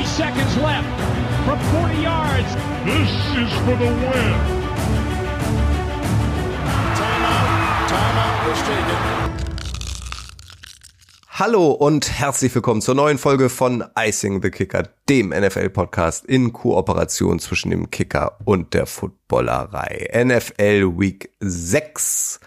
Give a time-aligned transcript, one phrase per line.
[0.00, 0.88] Three seconds left
[1.44, 2.48] from 40 yards.
[2.86, 4.34] This is for the win.
[6.96, 7.86] Timeout.
[7.86, 8.96] Timeout was taken.
[11.28, 17.38] Hallo und herzlich willkommen zur neuen Folge von Icing the Kicker, dem NFL-Podcast in Kooperation
[17.38, 20.08] zwischen dem Kicker und der Footballerei.
[20.14, 22.40] NFL Week 6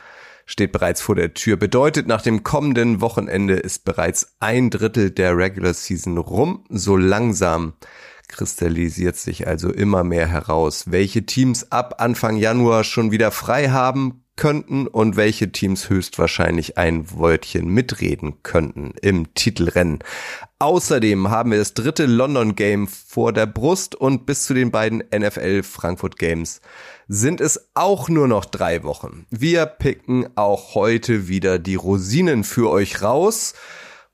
[0.54, 1.58] steht bereits vor der Tür.
[1.58, 6.64] Bedeutet, nach dem kommenden Wochenende ist bereits ein Drittel der Regular Season rum.
[6.70, 7.74] So langsam
[8.28, 14.24] kristallisiert sich also immer mehr heraus, welche Teams ab Anfang Januar schon wieder frei haben
[14.36, 20.00] könnten und welche Teams höchstwahrscheinlich ein Wörtchen mitreden könnten im Titelrennen.
[20.60, 25.04] Außerdem haben wir das dritte London Game vor der Brust und bis zu den beiden
[25.16, 26.62] NFL Frankfurt Games
[27.08, 29.26] sind es auch nur noch drei Wochen.
[29.30, 33.54] Wir picken auch heute wieder die Rosinen für euch raus.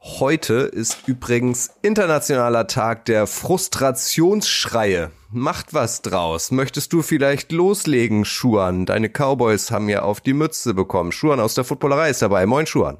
[0.01, 5.11] Heute ist übrigens internationaler Tag der Frustrationsschreie.
[5.31, 6.51] Macht was draus.
[6.51, 8.85] Möchtest du vielleicht loslegen, Schuan?
[8.85, 11.11] Deine Cowboys haben ja auf die Mütze bekommen.
[11.11, 12.45] Schuan aus der Footballerei ist dabei.
[12.45, 12.97] Moin, Schuan.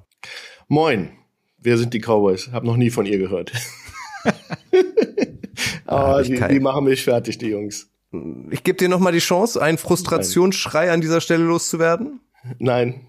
[0.67, 1.11] Moin.
[1.57, 2.49] Wer sind die Cowboys?
[2.51, 3.51] Hab noch nie von ihr gehört.
[5.85, 7.88] Aber die, die machen mich fertig, die Jungs.
[8.49, 12.21] Ich gebe dir noch mal die Chance, einen Frustrationsschrei an dieser Stelle loszuwerden.
[12.57, 13.05] Nein.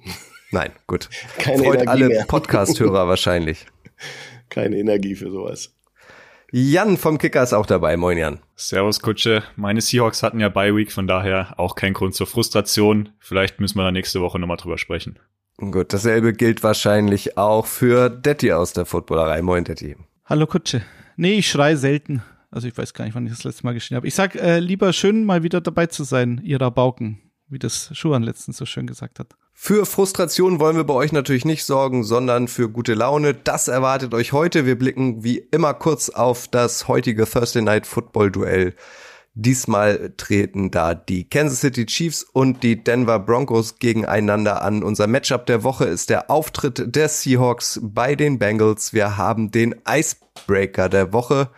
[0.51, 1.09] Nein, gut.
[1.39, 2.25] Keine Freut Energie alle.
[2.27, 3.67] Podcast-Hörer wahrscheinlich.
[4.49, 5.73] Keine Energie für sowas.
[6.53, 7.97] Jan vom Kicker ist auch dabei.
[7.97, 8.41] Moin, Jan.
[8.57, 9.45] Servus, Kutsche.
[9.55, 13.11] Meine Seahawks hatten ja Bye Week, von daher auch kein Grund zur Frustration.
[13.21, 15.21] Vielleicht müssen wir da nächste Woche nochmal drüber sprechen.
[15.59, 19.43] Gut, dasselbe gilt wahrscheinlich auch für Detti aus der Footballerei.
[19.43, 19.95] Moin, Detti.
[20.25, 20.83] Hallo Kutsche.
[21.17, 22.23] Nee, ich schrei selten.
[22.51, 24.09] Also ich weiß gar nicht, wann ich das letzte Mal geschrien habe.
[24.09, 28.23] Ich sag äh, lieber schön, mal wieder dabei zu sein, ihr Rabauken, wie das Schuhan
[28.23, 29.37] letztens so schön gesagt hat.
[29.53, 33.35] Für Frustration wollen wir bei euch natürlich nicht sorgen, sondern für gute Laune.
[33.35, 34.65] Das erwartet euch heute.
[34.65, 38.75] Wir blicken wie immer kurz auf das heutige Thursday Night Football Duell.
[39.35, 44.83] Diesmal treten da die Kansas City Chiefs und die Denver Broncos gegeneinander an.
[44.83, 48.93] Unser Matchup der Woche ist der Auftritt der Seahawks bei den Bengals.
[48.93, 51.51] Wir haben den Icebreaker der Woche.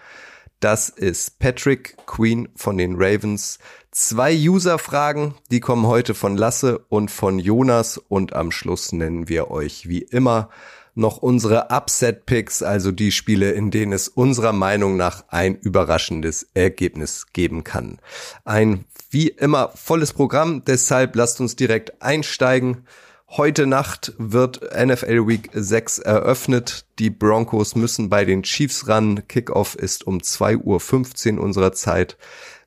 [0.63, 3.59] Das ist Patrick Queen von den Ravens.
[3.91, 9.51] Zwei User-Fragen, die kommen heute von Lasse und von Jonas und am Schluss nennen wir
[9.51, 10.51] euch wie immer
[10.95, 17.27] noch unsere Upset-Picks, also die Spiele, in denen es unserer Meinung nach ein überraschendes Ergebnis
[17.33, 17.99] geben kann.
[18.45, 22.87] Ein wie immer volles Programm, deshalb lasst uns direkt einsteigen.
[23.35, 26.85] Heute Nacht wird NFL Week 6 eröffnet.
[26.99, 29.27] Die Broncos müssen bei den Chiefs ran.
[29.27, 32.19] Kickoff ist um 2.15 Uhr unserer Zeit.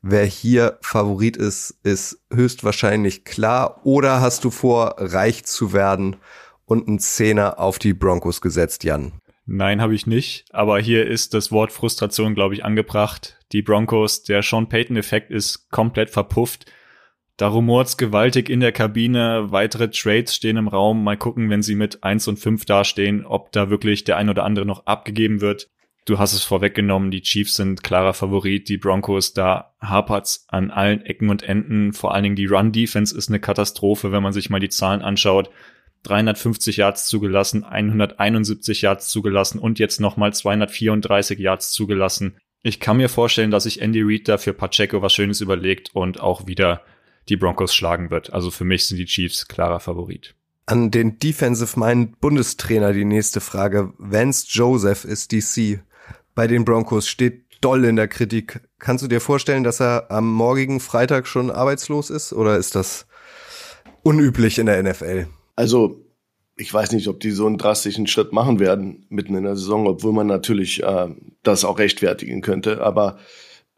[0.01, 3.81] Wer hier Favorit ist, ist höchstwahrscheinlich klar.
[3.83, 6.15] Oder hast du vor, reich zu werden
[6.65, 9.21] und einen Zehner auf die Broncos gesetzt, Jan?
[9.45, 10.45] Nein, habe ich nicht.
[10.49, 13.37] Aber hier ist das Wort Frustration, glaube ich, angebracht.
[13.51, 16.65] Die Broncos, der Sean Payton-Effekt ist komplett verpufft.
[17.37, 19.47] Da rumort's gewaltig in der Kabine.
[19.51, 21.03] Weitere Trades stehen im Raum.
[21.03, 24.45] Mal gucken, wenn sie mit 1 und 5 dastehen, ob da wirklich der ein oder
[24.45, 25.69] andere noch abgegeben wird.
[26.05, 31.01] Du hast es vorweggenommen, die Chiefs sind klarer Favorit, die Broncos, da hapert's an allen
[31.01, 31.93] Ecken und Enden.
[31.93, 35.49] Vor allen Dingen die Run-Defense ist eine Katastrophe, wenn man sich mal die Zahlen anschaut.
[36.03, 42.37] 350 Yards zugelassen, 171 Yards zugelassen und jetzt nochmal 234 Yards zugelassen.
[42.61, 46.19] Ich kann mir vorstellen, dass sich Andy Reid da für Pacheco was Schönes überlegt und
[46.21, 46.81] auch wieder
[47.29, 48.33] die Broncos schlagen wird.
[48.33, 50.35] Also für mich sind die Chiefs klarer Favorit.
[50.67, 53.93] An den Defensive Mind Bundestrainer die nächste Frage.
[53.97, 55.79] Vance Joseph ist DC.
[56.33, 58.61] Bei den Broncos steht doll in der Kritik.
[58.79, 63.07] Kannst du dir vorstellen, dass er am morgigen Freitag schon arbeitslos ist oder ist das
[64.03, 65.27] unüblich in der NFL?
[65.55, 66.05] Also,
[66.57, 69.87] ich weiß nicht, ob die so einen drastischen Schritt machen werden mitten in der Saison,
[69.87, 71.07] obwohl man natürlich äh,
[71.43, 72.81] das auch rechtfertigen könnte.
[72.81, 73.17] Aber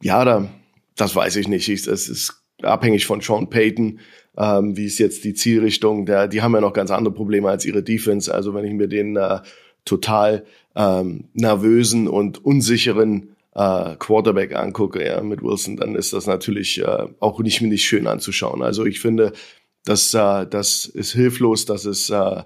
[0.01, 0.49] ja, da,
[0.95, 1.69] das weiß ich nicht.
[1.69, 3.99] Ich, es ist abhängig von Sean Payton,
[4.37, 6.05] ähm, wie ist jetzt die Zielrichtung.
[6.05, 8.33] Der, die haben ja noch ganz andere Probleme als ihre Defense.
[8.33, 9.39] Also wenn ich mir den äh,
[9.85, 10.45] total
[10.75, 17.07] ähm, nervösen und unsicheren äh, Quarterback angucke, ja, mit Wilson, dann ist das natürlich äh,
[17.19, 18.61] auch nicht, nicht schön anzuschauen.
[18.61, 19.33] Also ich finde,
[19.83, 22.43] das, äh, das ist hilflos, das ist äh,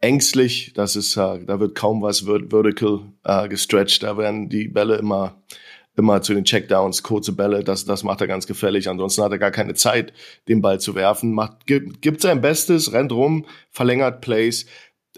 [0.00, 4.68] ängstlich, das ist, äh, da wird kaum was vert vertical äh, gestretched, da werden die
[4.68, 5.42] Bälle immer
[5.96, 8.88] immer zu den Checkdowns, kurze Bälle, das, das macht er ganz gefällig.
[8.88, 10.12] Ansonsten hat er gar keine Zeit,
[10.48, 11.32] den Ball zu werfen.
[11.32, 14.66] Macht, gibt, gibt sein Bestes, rennt rum, verlängert Plays.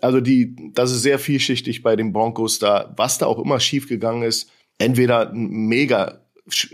[0.03, 2.93] Also die, das ist sehr vielschichtig bei den Broncos da.
[2.97, 6.21] Was da auch immer schiefgegangen ist, entweder ein mega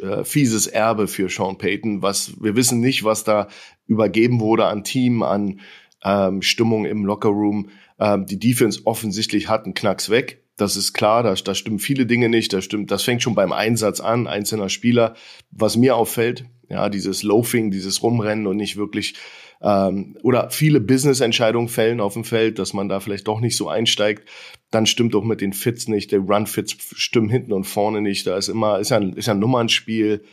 [0.03, 3.49] äh, fieses Erbe für Sean Payton, was wir wissen nicht, was da
[3.87, 5.61] übergeben wurde an Team, an
[6.05, 7.71] ähm, Stimmung im Lockerroom.
[8.01, 12.07] Ähm, die Defense offensichtlich hat einen Knacks weg Das ist klar, da, da stimmen viele
[12.07, 12.53] Dinge nicht.
[12.53, 15.15] Das stimmt, das fängt schon beim Einsatz an, einzelner Spieler.
[15.51, 19.15] Was mir auffällt, ja, dieses Loafing, dieses Rumrennen und nicht wirklich
[19.63, 23.69] ähm, oder viele Business-Entscheidungen fällen auf dem Feld, dass man da vielleicht doch nicht so
[23.69, 24.29] einsteigt.
[24.71, 26.13] Dann stimmt auch mit den Fits nicht.
[26.13, 28.27] Der Run-Fits stimmen hinten und vorne nicht.
[28.27, 30.25] Da ist immer ist ja ein, ist ja ein Nummernspiel.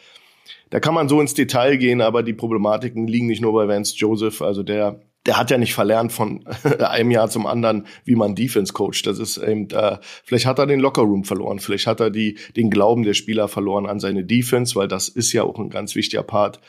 [0.70, 3.96] Da kann man so ins Detail gehen, aber die Problematiken liegen nicht nur bei Vance
[3.96, 4.42] Joseph.
[4.42, 6.46] Also der der hat ja nicht verlernt von
[6.80, 9.06] einem Jahr zum anderen, wie man Defense coacht.
[9.06, 12.70] Das ist eben, äh, vielleicht hat er den Lockerroom verloren, vielleicht hat er die, den
[12.70, 16.24] Glauben der Spieler verloren an seine Defense, weil das ist ja auch ein ganz wichtiger
[16.24, 16.60] Part.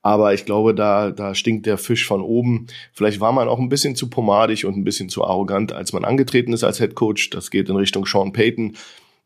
[0.00, 2.68] Aber ich glaube, da, da stinkt der Fisch von oben.
[2.92, 6.04] Vielleicht war man auch ein bisschen zu pomadig und ein bisschen zu arrogant, als man
[6.04, 7.30] angetreten ist als Head Coach.
[7.30, 8.76] Das geht in Richtung Sean Payton.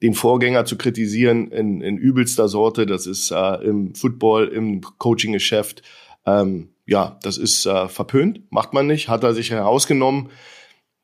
[0.01, 5.83] Den Vorgänger zu kritisieren in, in übelster Sorte, das ist äh, im Football, im Coaching-Geschäft
[6.27, 10.29] ähm, ja, das ist äh, verpönt, macht man nicht, hat er sich herausgenommen.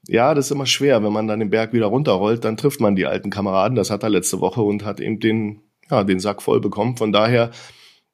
[0.07, 2.95] Ja, das ist immer schwer, wenn man dann den Berg wieder runterrollt, dann trifft man
[2.95, 3.75] die alten Kameraden.
[3.75, 6.99] Das hat er letzte Woche und hat eben den, ja, den Sack voll bekommen.
[6.99, 7.53] Von daher,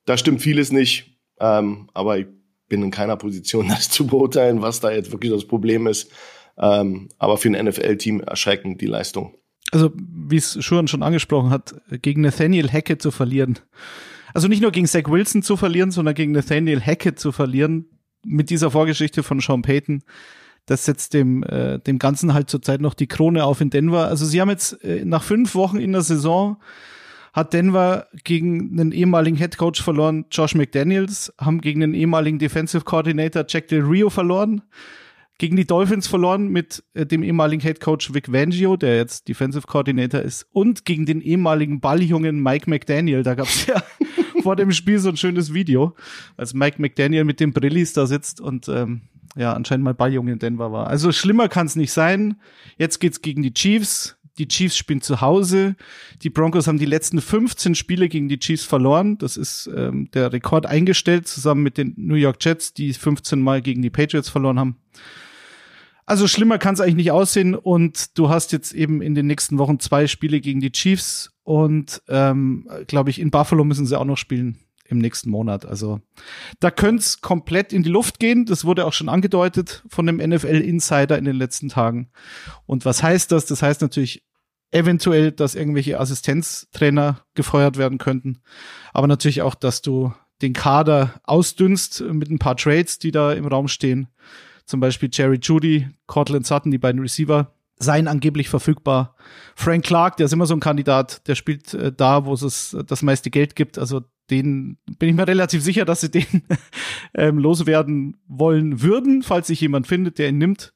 [0.06, 2.26] da stimmt vieles nicht, ähm, aber ich
[2.68, 6.12] bin in keiner Position, das zu beurteilen, was da jetzt wirklich das Problem ist.
[6.56, 9.34] Ähm, aber für ein NFL-Team erschreckend die Leistung.
[9.72, 13.58] Also, wie es Schuren schon angesprochen hat, gegen Nathaniel Hackett zu verlieren,
[14.34, 17.86] also nicht nur gegen Zach Wilson zu verlieren, sondern gegen Nathaniel Hackett zu verlieren,
[18.26, 20.02] mit dieser Vorgeschichte von Sean Payton,
[20.66, 24.08] das setzt dem, äh, dem Ganzen halt zurzeit noch die Krone auf in Denver.
[24.08, 26.56] Also sie haben jetzt äh, nach fünf Wochen in der Saison
[27.34, 32.84] hat Denver gegen einen ehemaligen Head Coach verloren, Josh McDaniels, haben gegen den ehemaligen Defensive
[32.84, 34.62] Coordinator Jack Del Rio verloren,
[35.36, 39.66] gegen die Dolphins verloren mit äh, dem ehemaligen Head Coach Vic Vangio, der jetzt Defensive
[39.66, 43.24] Coordinator ist, und gegen den ehemaligen Balljungen Mike McDaniel.
[43.24, 43.82] Da gab es ja
[44.42, 45.94] vor dem Spiel so ein schönes Video,
[46.36, 49.02] als Mike McDaniel mit den Brillis da sitzt und ähm,
[49.36, 50.86] ja, anscheinend mal Balljunge in Denver war.
[50.86, 52.36] Also schlimmer kann es nicht sein.
[52.78, 54.16] Jetzt geht's gegen die Chiefs.
[54.38, 55.76] Die Chiefs spielen zu Hause.
[56.22, 59.16] Die Broncos haben die letzten 15 Spiele gegen die Chiefs verloren.
[59.18, 63.62] Das ist ähm, der Rekord eingestellt, zusammen mit den New York Jets, die 15 Mal
[63.62, 64.76] gegen die Patriots verloren haben.
[66.06, 67.54] Also schlimmer kann es eigentlich nicht aussehen.
[67.54, 72.02] Und du hast jetzt eben in den nächsten Wochen zwei Spiele gegen die Chiefs und
[72.08, 75.64] ähm, glaube ich, in Buffalo müssen sie auch noch spielen im nächsten Monat.
[75.64, 76.00] Also
[76.60, 78.44] da könnte es komplett in die Luft gehen.
[78.44, 82.10] Das wurde auch schon angedeutet von dem NFL-Insider in den letzten Tagen.
[82.66, 83.46] Und was heißt das?
[83.46, 84.24] Das heißt natürlich
[84.70, 88.40] eventuell, dass irgendwelche Assistenztrainer gefeuert werden könnten.
[88.92, 90.12] Aber natürlich auch, dass du
[90.42, 94.08] den Kader ausdünnst mit ein paar Trades, die da im Raum stehen.
[94.66, 99.16] Zum Beispiel Jerry Judy, Cortland Sutton, die beiden Receiver, seien angeblich verfügbar.
[99.56, 103.02] Frank Clark, der ist immer so ein Kandidat, der spielt äh, da, wo es das
[103.02, 103.78] meiste Geld gibt.
[103.78, 106.42] Also den bin ich mir relativ sicher, dass sie den
[107.14, 110.72] ähm, loswerden wollen würden, falls sich jemand findet, der ihn nimmt.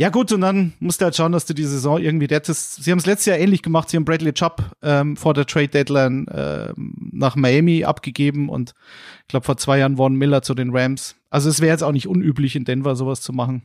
[0.00, 2.82] Ja gut, und dann musst du halt schauen, dass du die Saison irgendwie rettest.
[2.82, 3.90] Sie haben es letztes Jahr ähnlich gemacht.
[3.90, 8.72] Sie haben Bradley Chubb ähm, vor der Trade Deadline ähm, nach Miami abgegeben und
[9.20, 11.16] ich glaube vor zwei Jahren Von Miller zu den Rams.
[11.28, 13.60] Also es wäre jetzt auch nicht unüblich in Denver sowas zu machen.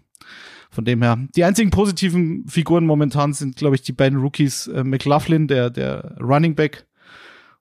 [0.71, 1.25] Von dem her.
[1.37, 6.17] Die einzigen positiven Figuren momentan sind, glaube ich, die beiden Rookies äh, McLaughlin, der der
[6.19, 6.85] Running Back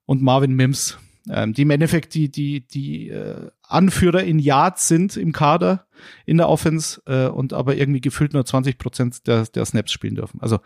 [0.04, 0.98] und Marvin Mims,
[1.30, 5.86] ähm, die im Endeffekt die, die, die äh, Anführer in Yards sind im Kader
[6.26, 10.16] in der Offense äh, und aber irgendwie gefühlt nur 20 Prozent der, der Snaps spielen
[10.16, 10.40] dürfen.
[10.40, 10.58] Also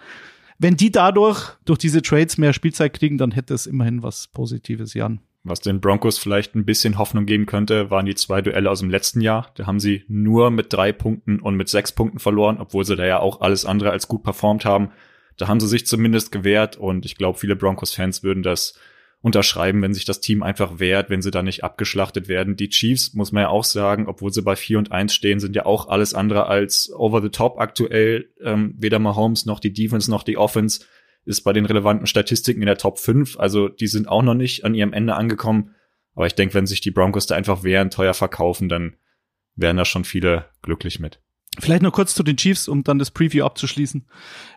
[0.58, 4.94] wenn die dadurch, durch diese Trades mehr Spielzeit kriegen, dann hätte es immerhin was Positives,
[4.94, 5.20] Jan.
[5.44, 8.91] Was den Broncos vielleicht ein bisschen Hoffnung geben könnte, waren die zwei Duelle aus dem
[8.91, 9.53] letzten Jahr.
[9.55, 13.06] Da haben sie nur mit drei Punkten und mit sechs Punkten verloren, obwohl sie da
[13.06, 14.91] ja auch alles andere als gut performt haben.
[15.36, 18.74] Da haben sie sich zumindest gewehrt und ich glaube, viele Broncos-Fans würden das
[19.20, 22.56] unterschreiben, wenn sich das Team einfach wehrt, wenn sie da nicht abgeschlachtet werden.
[22.56, 25.56] Die Chiefs, muss man ja auch sagen, obwohl sie bei 4 und 1 stehen, sind
[25.56, 28.31] ja auch alles andere als over the top aktuell.
[28.41, 30.84] Ähm, weder Mahomes noch die Defense noch die Offense
[31.25, 33.39] ist bei den relevanten Statistiken in der Top 5.
[33.39, 35.75] Also die sind auch noch nicht an ihrem Ende angekommen.
[36.15, 38.96] Aber ich denke, wenn sich die Broncos da einfach wehren, teuer verkaufen, dann
[39.55, 41.20] wären da schon viele glücklich mit.
[41.60, 44.05] Vielleicht noch kurz zu den Chiefs, um dann das Preview abzuschließen.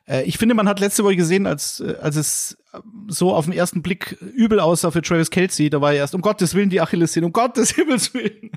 [0.07, 2.57] Äh, ich finde, man hat letzte Woche gesehen, als, äh, als es
[3.07, 6.21] so auf den ersten Blick übel aussah für Travis Kelsey, da war er erst, um
[6.21, 8.51] Gottes Willen, die Achillessehne, um Gottes Himmels Willen.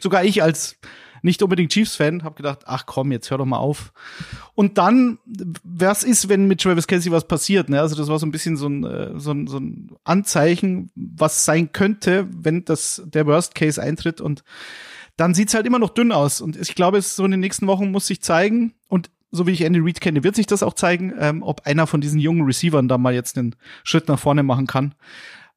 [0.00, 0.78] Sogar ich als
[1.24, 3.94] nicht unbedingt Chiefs-Fan habe gedacht, ach komm, jetzt hör doch mal auf.
[4.54, 5.18] Und dann,
[5.64, 7.70] was ist, wenn mit Travis Kelsey was passiert?
[7.70, 7.80] Ne?
[7.80, 11.46] Also das war so ein bisschen so ein, äh, so ein, so ein Anzeichen, was
[11.46, 14.44] sein könnte, wenn das der Worst Case eintritt und
[15.16, 16.40] dann sieht's halt immer noch dünn aus.
[16.40, 18.74] Und ich glaube, es so in den nächsten Wochen muss sich zeigen.
[18.88, 21.86] Und so wie ich Andy Reid kenne, wird sich das auch zeigen, ähm, ob einer
[21.86, 24.94] von diesen jungen Receivern da mal jetzt einen Schritt nach vorne machen kann.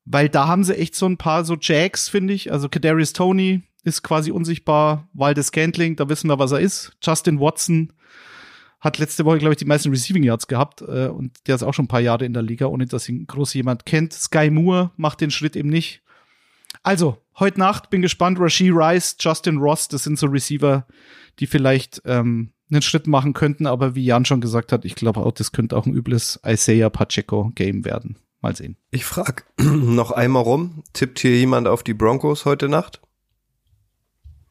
[0.05, 2.51] Weil da haben sie echt so ein paar so Jacks, finde ich.
[2.51, 5.07] Also Kadarius Tony ist quasi unsichtbar.
[5.13, 6.93] Waldes Scantling, da wissen wir, was er ist.
[7.01, 7.93] Justin Watson,
[8.79, 11.73] hat letzte Woche, glaube ich, die meisten Receiving Yards gehabt äh, und der ist auch
[11.73, 14.13] schon ein paar Jahre in der Liga, ohne dass ihn groß jemand kennt.
[14.13, 16.01] Sky Moore macht den Schritt eben nicht.
[16.87, 18.39] Also, heute Nacht bin gespannt.
[18.39, 20.87] Rasheed Rice, Justin Ross, das sind so Receiver,
[21.37, 25.19] die vielleicht ähm, einen Schritt machen könnten, aber wie Jan schon gesagt hat, ich glaube
[25.19, 28.17] auch, das könnte auch ein übles Isaiah Pacheco Game werden.
[28.39, 28.77] Mal sehen.
[28.89, 33.01] Ich frage noch einmal rum, tippt hier jemand auf die Broncos heute Nacht?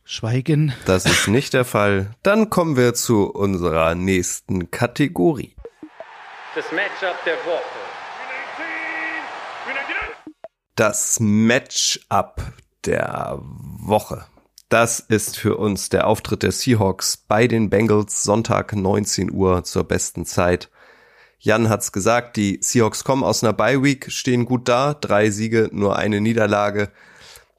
[0.05, 0.75] Schweigen.
[0.85, 2.15] Das ist nicht der Fall.
[2.23, 5.57] Dann kommen wir zu unserer nächsten Kategorie.
[6.55, 7.86] Das Matchup der Woche.
[10.77, 12.53] Das Matchup
[12.85, 14.27] der Woche.
[14.69, 19.85] Das ist für uns der Auftritt der Seahawks bei den Bengals Sonntag 19 Uhr zur
[19.85, 20.69] besten Zeit.
[21.39, 25.71] Jan hat's gesagt, die Seahawks kommen aus einer Bye Week, stehen gut da, drei Siege,
[25.73, 26.91] nur eine Niederlage.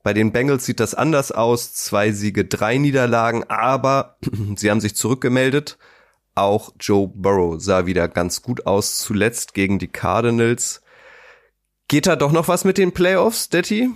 [0.03, 4.17] Bei den Bengals sieht das anders aus, zwei Siege, drei Niederlagen, aber
[4.55, 5.79] sie haben sich zurückgemeldet.
[6.35, 10.83] Auch Joe Burrow sah wieder ganz gut aus, zuletzt gegen die Cardinals.
[11.89, 13.89] Geht da doch noch was mit den Playoffs, Detti?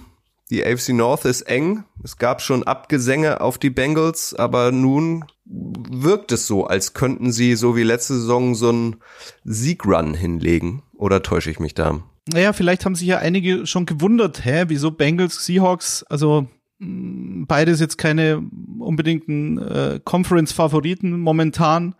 [0.49, 1.83] Die AFC North ist eng.
[2.03, 7.55] Es gab schon Abgesänge auf die Bengals, aber nun wirkt es so, als könnten sie
[7.55, 8.95] so wie letzte Saison so einen
[9.43, 10.83] Siegrun hinlegen.
[10.95, 11.99] Oder täusche ich mich da?
[12.31, 16.47] Naja, vielleicht haben sich ja einige schon gewundert, hä, wieso Bengals, Seahawks, also
[16.79, 18.41] mh, beides jetzt keine
[18.79, 21.95] unbedingten äh, Conference-Favoriten momentan.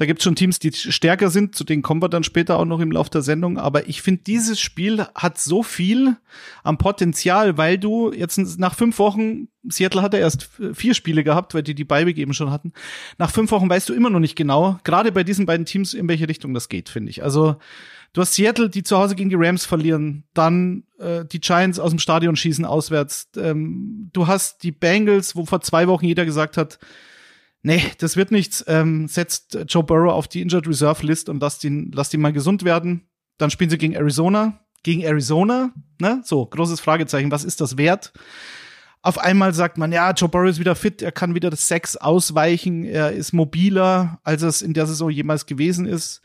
[0.00, 2.80] Da gibt's schon Teams, die stärker sind, zu denen kommen wir dann später auch noch
[2.80, 3.58] im Laufe der Sendung.
[3.58, 6.16] Aber ich finde, dieses Spiel hat so viel
[6.62, 11.62] am Potenzial, weil du jetzt nach fünf Wochen, Seattle hatte erst vier Spiele gehabt, weil
[11.62, 12.72] die die Beibe eben schon hatten.
[13.18, 16.08] Nach fünf Wochen weißt du immer noch nicht genau, gerade bei diesen beiden Teams, in
[16.08, 17.22] welche Richtung das geht, finde ich.
[17.22, 17.56] Also
[18.14, 21.90] du hast Seattle, die zu Hause gegen die Rams verlieren, dann äh, die Giants aus
[21.90, 23.28] dem Stadion schießen auswärts.
[23.36, 26.78] Ähm, du hast die Bengals, wo vor zwei Wochen jeder gesagt hat,
[27.62, 28.64] nee, das wird nichts.
[28.66, 32.32] Ähm, setzt Joe Burrow auf die Injured Reserve List und lasst ihn, lasst ihn mal
[32.32, 33.08] gesund werden.
[33.38, 34.60] Dann spielen sie gegen Arizona.
[34.82, 36.22] Gegen Arizona, ne?
[36.24, 37.30] So, großes Fragezeichen.
[37.30, 38.14] Was ist das wert?
[39.02, 41.96] Auf einmal sagt man, ja, Joe Burrow ist wieder fit, er kann wieder das Sex
[41.96, 46.20] ausweichen, er ist mobiler, als es in der Saison jemals gewesen ist.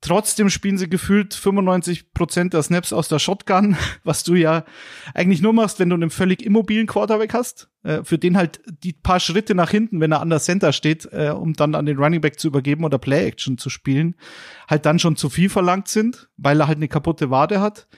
[0.00, 4.64] Trotzdem spielen sie gefühlt 95 Prozent der Snaps aus der Shotgun, was du ja
[5.14, 8.92] eigentlich nur machst, wenn du einen völlig immobilen Quarterback hast, äh, für den halt die
[8.92, 11.98] paar Schritte nach hinten, wenn er an der Center steht, äh, um dann an den
[11.98, 14.14] Running Back zu übergeben oder Play Action zu spielen,
[14.68, 17.88] halt dann schon zu viel verlangt sind, weil er halt eine kaputte Wade hat.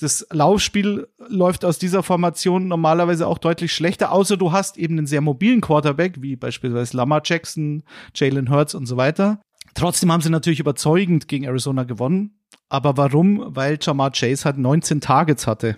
[0.00, 5.06] Das Laufspiel läuft aus dieser Formation normalerweise auch deutlich schlechter, außer du hast eben einen
[5.06, 7.82] sehr mobilen Quarterback, wie beispielsweise Lamar Jackson,
[8.14, 9.40] Jalen Hurts und so weiter.
[9.74, 12.38] Trotzdem haben sie natürlich überzeugend gegen Arizona gewonnen.
[12.68, 13.44] Aber warum?
[13.54, 15.76] Weil Jamar Chase halt 19 Targets hatte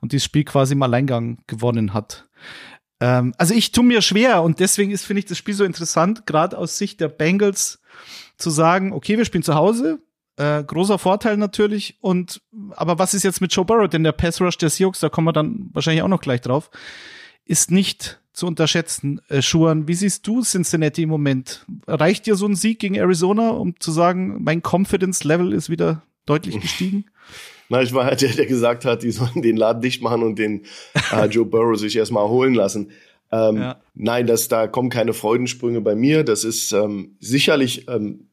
[0.00, 2.28] und dieses Spiel quasi im Alleingang gewonnen hat.
[3.00, 6.26] Ähm, also ich tue mir schwer und deswegen ist, finde ich, das Spiel so interessant,
[6.26, 7.80] gerade aus Sicht der Bengals
[8.36, 9.98] zu sagen, okay, wir spielen zu Hause,
[10.40, 11.98] äh, großer Vorteil natürlich.
[12.00, 12.40] Und
[12.74, 13.88] aber was ist jetzt mit Joe Burrow?
[13.88, 16.70] Denn der Pass Rush der Seahawks, da kommen wir dann wahrscheinlich auch noch gleich drauf,
[17.44, 19.20] ist nicht zu unterschätzen.
[19.28, 21.66] Äh, Schuan, wie siehst du Cincinnati im Moment?
[21.86, 26.02] Reicht dir so ein Sieg gegen Arizona, um zu sagen, mein Confidence Level ist wieder
[26.24, 27.04] deutlich gestiegen?
[27.68, 30.38] Na, ich war halt der, der gesagt hat, die sollen den Laden dicht machen und
[30.38, 30.62] den
[31.12, 32.92] äh, Joe Burrow sich erstmal holen lassen.
[33.30, 33.80] Ähm, ja.
[33.94, 36.24] Nein, das, da kommen keine Freudensprünge bei mir.
[36.24, 38.29] Das ist ähm, sicherlich ähm,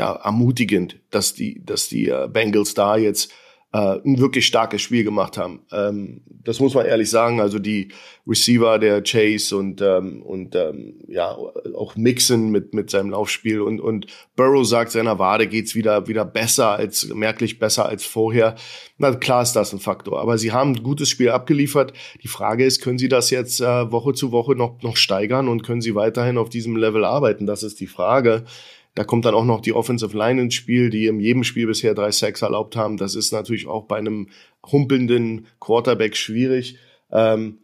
[0.00, 3.30] ja, ermutigend, dass die, dass die äh, Bengals da jetzt
[3.72, 5.60] äh, ein wirklich starkes Spiel gemacht haben.
[5.70, 7.38] Ähm, das muss man ehrlich sagen.
[7.38, 7.88] Also die
[8.26, 11.36] Receiver, der Chase und ähm, und ähm, ja
[11.76, 16.24] auch Mixon mit mit seinem Laufspiel und und Burrow sagt seiner Wade geht's wieder wieder
[16.24, 18.54] besser als merklich besser als vorher.
[18.96, 20.18] Na klar ist das ein Faktor.
[20.20, 21.92] Aber sie haben ein gutes Spiel abgeliefert.
[22.22, 25.62] Die Frage ist, können sie das jetzt äh, Woche zu Woche noch noch steigern und
[25.62, 27.44] können sie weiterhin auf diesem Level arbeiten?
[27.46, 28.46] Das ist die Frage.
[28.94, 31.94] Da kommt dann auch noch die Offensive Line ins Spiel, die in jedem Spiel bisher
[31.94, 32.96] drei Sacks erlaubt haben.
[32.96, 34.28] Das ist natürlich auch bei einem
[34.70, 36.76] humpelnden Quarterback schwierig.
[37.12, 37.58] Ähm,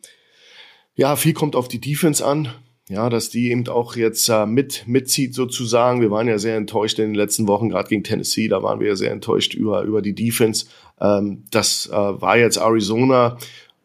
[0.95, 2.49] ja, viel kommt auf die Defense an.
[2.89, 6.01] Ja, dass die eben auch jetzt äh, mit mitzieht sozusagen.
[6.01, 8.47] Wir waren ja sehr enttäuscht in den letzten Wochen, gerade gegen Tennessee.
[8.47, 10.67] Da waren wir ja sehr enttäuscht über über die Defense.
[11.01, 13.39] Ähm, das äh, war jetzt Arizona.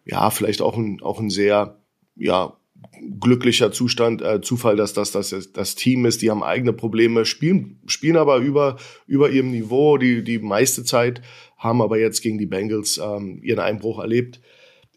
[0.06, 1.80] Ja, vielleicht auch ein auch ein sehr
[2.16, 2.56] ja
[3.20, 6.22] glücklicher Zustand, äh, Zufall, dass das, das das Team ist.
[6.22, 11.22] Die haben eigene Probleme, spielen, spielen aber über, über ihrem Niveau die, die meiste Zeit,
[11.58, 14.40] haben aber jetzt gegen die Bengals ähm, ihren Einbruch erlebt.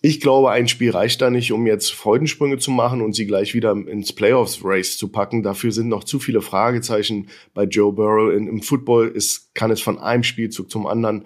[0.06, 3.54] Ich glaube, ein Spiel reicht da nicht, um jetzt Freudensprünge zu machen und sie gleich
[3.54, 5.42] wieder ins Playoffs-Race zu packen.
[5.42, 8.30] Dafür sind noch zu viele Fragezeichen bei Joe Burrow.
[8.34, 11.24] In, Im Football ist, kann es von einem Spielzug zum anderen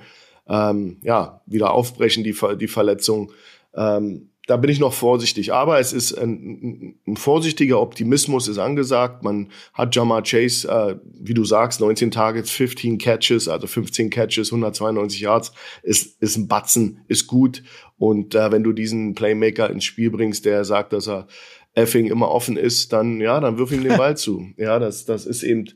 [0.49, 3.33] ähm, ja, wieder aufbrechen, die, die Verletzung.
[3.75, 5.53] Ähm, da bin ich noch vorsichtig.
[5.53, 9.23] Aber es ist ein, ein vorsichtiger Optimismus ist angesagt.
[9.23, 14.51] Man hat Jamar Chase, äh, wie du sagst, 19 Targets, 15 Catches, also 15 Catches,
[14.51, 15.53] 192 Yards,
[15.83, 17.63] ist, ist ein Batzen, ist gut.
[17.99, 21.29] Und äh, wenn du diesen Playmaker ins Spiel bringst, der sagt, dass er
[21.75, 24.47] effing immer offen ist, dann ja, dann wirf ihm den Ball zu.
[24.57, 25.69] Ja, das, das ist eben,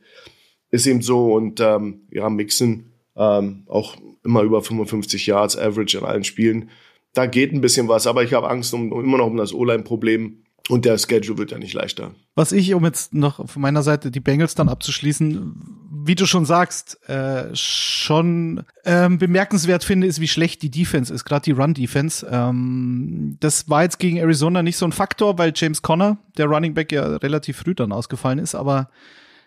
[0.71, 1.35] ist eben so.
[1.35, 6.71] Und ähm, ja, Mixen ähm, auch immer über 55 Yards Average in allen Spielen
[7.14, 10.38] da geht ein bisschen was, aber ich habe Angst um, immer noch um das O-Line-Problem.
[10.69, 12.14] Und der Schedule wird ja nicht leichter.
[12.37, 16.45] Was ich, um jetzt noch von meiner Seite die Bengals dann abzuschließen, wie du schon
[16.45, 22.26] sagst, äh, schon ähm, bemerkenswert finde, ist, wie schlecht die Defense ist, gerade die Run-Defense.
[22.31, 26.75] Ähm, das war jetzt gegen Arizona nicht so ein Faktor, weil James Conner, der Running
[26.75, 28.88] Back, ja relativ früh dann ausgefallen ist, aber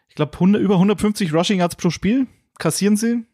[0.10, 3.25] ich glaube, über 150 Rushing Yards pro Spiel kassieren sie.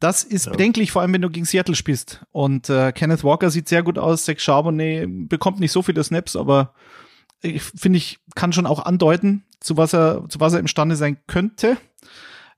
[0.00, 0.52] Das ist ja.
[0.52, 2.24] bedenklich, vor allem wenn du gegen Seattle spielst.
[2.30, 4.24] Und äh, Kenneth Walker sieht sehr gut aus.
[4.24, 6.74] Zach Charbonnet bekommt nicht so viele Snaps, aber
[7.40, 11.18] ich finde ich kann schon auch andeuten, zu was er zu was er imstande sein
[11.26, 11.76] könnte.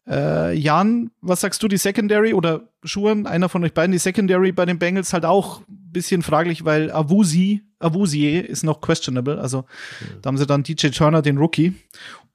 [0.08, 4.52] Äh, Jan, was sagst du, die Secondary oder Schuhen, einer von euch beiden, die Secondary
[4.52, 9.40] bei den Bengals halt auch ein bisschen fraglich, weil Avusi, Avusier ist noch questionable.
[9.40, 9.58] Also
[10.00, 10.06] ja.
[10.22, 11.74] da haben sie dann DJ Turner, den Rookie.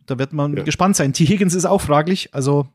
[0.05, 0.63] Da wird man ja.
[0.63, 1.13] gespannt sein.
[1.13, 1.25] T.
[1.25, 2.29] Higgins ist auch fraglich.
[2.33, 2.67] Also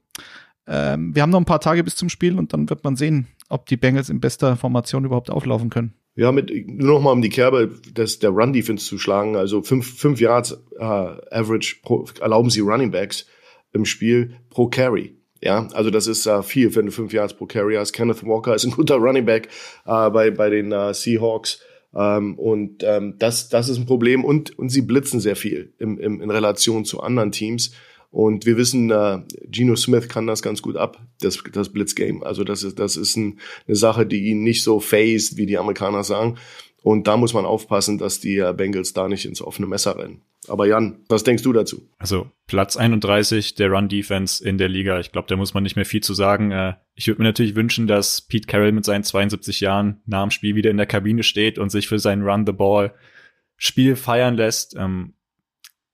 [0.71, 3.27] ähm, wir haben noch ein paar Tage bis zum Spiel und dann wird man sehen,
[3.49, 5.95] ob die Bengals in bester Formation überhaupt auflaufen können.
[6.15, 9.37] Ja, mit, nur noch mal um die Kerbe des, der Run-Defense zu schlagen.
[9.37, 13.27] Also fünf, fünf Yards äh, Average pro, erlauben sie Running Backs
[13.73, 15.17] im Spiel pro Carry.
[15.43, 17.93] Ja, also das ist äh, viel, wenn du fünf Yards pro Carry hast.
[17.93, 19.49] Kenneth Walker ist ein guter Running Back
[19.87, 21.61] äh, bei, bei den äh, Seahawks.
[21.95, 24.25] Ähm, und ähm, das, das ist ein Problem.
[24.25, 27.73] Und, und sie blitzen sehr viel im, im, in Relation zu anderen Teams.
[28.11, 32.27] Und wir wissen, äh, Geno Smith kann das ganz gut ab, das, das Blitzgame.
[32.27, 35.59] Also das ist, das ist ein, eine Sache, die ihn nicht so phased, wie die
[35.59, 36.37] Amerikaner sagen.
[36.83, 40.23] Und da muss man aufpassen, dass die äh, Bengals da nicht ins offene Messer rennen.
[40.49, 41.87] Aber Jan, was denkst du dazu?
[41.99, 44.99] Also Platz 31 der Run-Defense in der Liga.
[44.99, 46.51] Ich glaube, da muss man nicht mehr viel zu sagen.
[46.51, 50.31] Äh, ich würde mir natürlich wünschen, dass Pete Carroll mit seinen 72 Jahren nach dem
[50.31, 54.75] Spiel wieder in der Kabine steht und sich für sein Run-the-Ball-Spiel feiern lässt.
[54.77, 55.15] Ähm,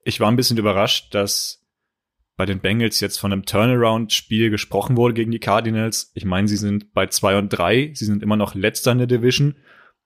[0.05, 1.66] ich war ein bisschen überrascht, dass
[2.37, 6.13] bei den Bengals jetzt von einem Turnaround-Spiel gesprochen wurde gegen die Cardinals.
[6.15, 9.07] Ich meine, sie sind bei zwei und drei, sie sind immer noch letzter in der
[9.07, 9.57] Division.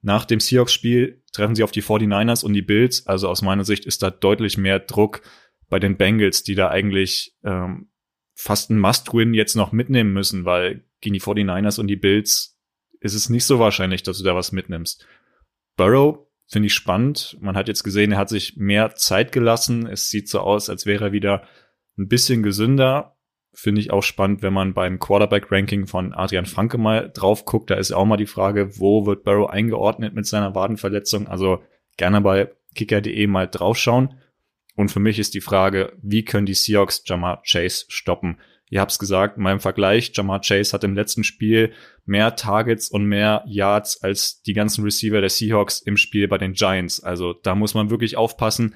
[0.00, 3.06] Nach dem Seahawks-Spiel treffen sie auf die 49ers und die Bills.
[3.06, 5.22] Also aus meiner Sicht ist da deutlich mehr Druck
[5.68, 7.88] bei den Bengals, die da eigentlich ähm,
[8.34, 12.58] fast ein Must-Win jetzt noch mitnehmen müssen, weil gegen die 49ers und die Bills
[13.00, 15.06] ist es nicht so wahrscheinlich, dass du da was mitnimmst.
[15.76, 17.36] Burrow finde ich spannend.
[17.40, 19.86] Man hat jetzt gesehen, er hat sich mehr Zeit gelassen.
[19.86, 21.46] Es sieht so aus, als wäre er wieder
[22.00, 23.16] ein bisschen gesünder.
[23.52, 27.70] Finde ich auch spannend, wenn man beim Quarterback-Ranking von Adrian Franke mal drauf guckt.
[27.70, 31.26] Da ist auch mal die Frage, wo wird Barrow eingeordnet mit seiner Wadenverletzung?
[31.28, 31.62] Also
[31.96, 34.14] gerne bei kicker.de mal draufschauen.
[34.76, 38.38] Und für mich ist die Frage, wie können die Seahawks Jamar Chase stoppen?
[38.70, 41.72] Ihr habt's gesagt, in meinem Vergleich, Jamar Chase hat im letzten Spiel
[42.06, 46.52] mehr Targets und mehr Yards als die ganzen Receiver der Seahawks im Spiel bei den
[46.52, 47.02] Giants.
[47.02, 48.74] Also da muss man wirklich aufpassen,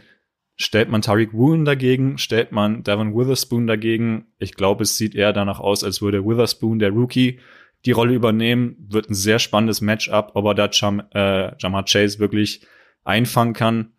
[0.56, 4.26] Stellt man Tariq Woolen dagegen, stellt man Devin Witherspoon dagegen.
[4.38, 7.40] Ich glaube, es sieht eher danach aus, als würde Witherspoon, der Rookie,
[7.84, 8.76] die Rolle übernehmen.
[8.88, 12.64] Wird ein sehr spannendes Matchup, ob er da Jam, äh, Jamar Chase wirklich
[13.02, 13.94] einfangen kann.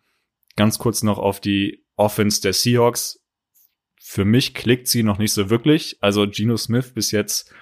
[0.56, 3.22] Ganz kurz noch auf die Offense der Seahawks.
[4.00, 5.98] Für mich klickt sie noch nicht so wirklich.
[6.00, 7.52] Also Geno Smith bis jetzt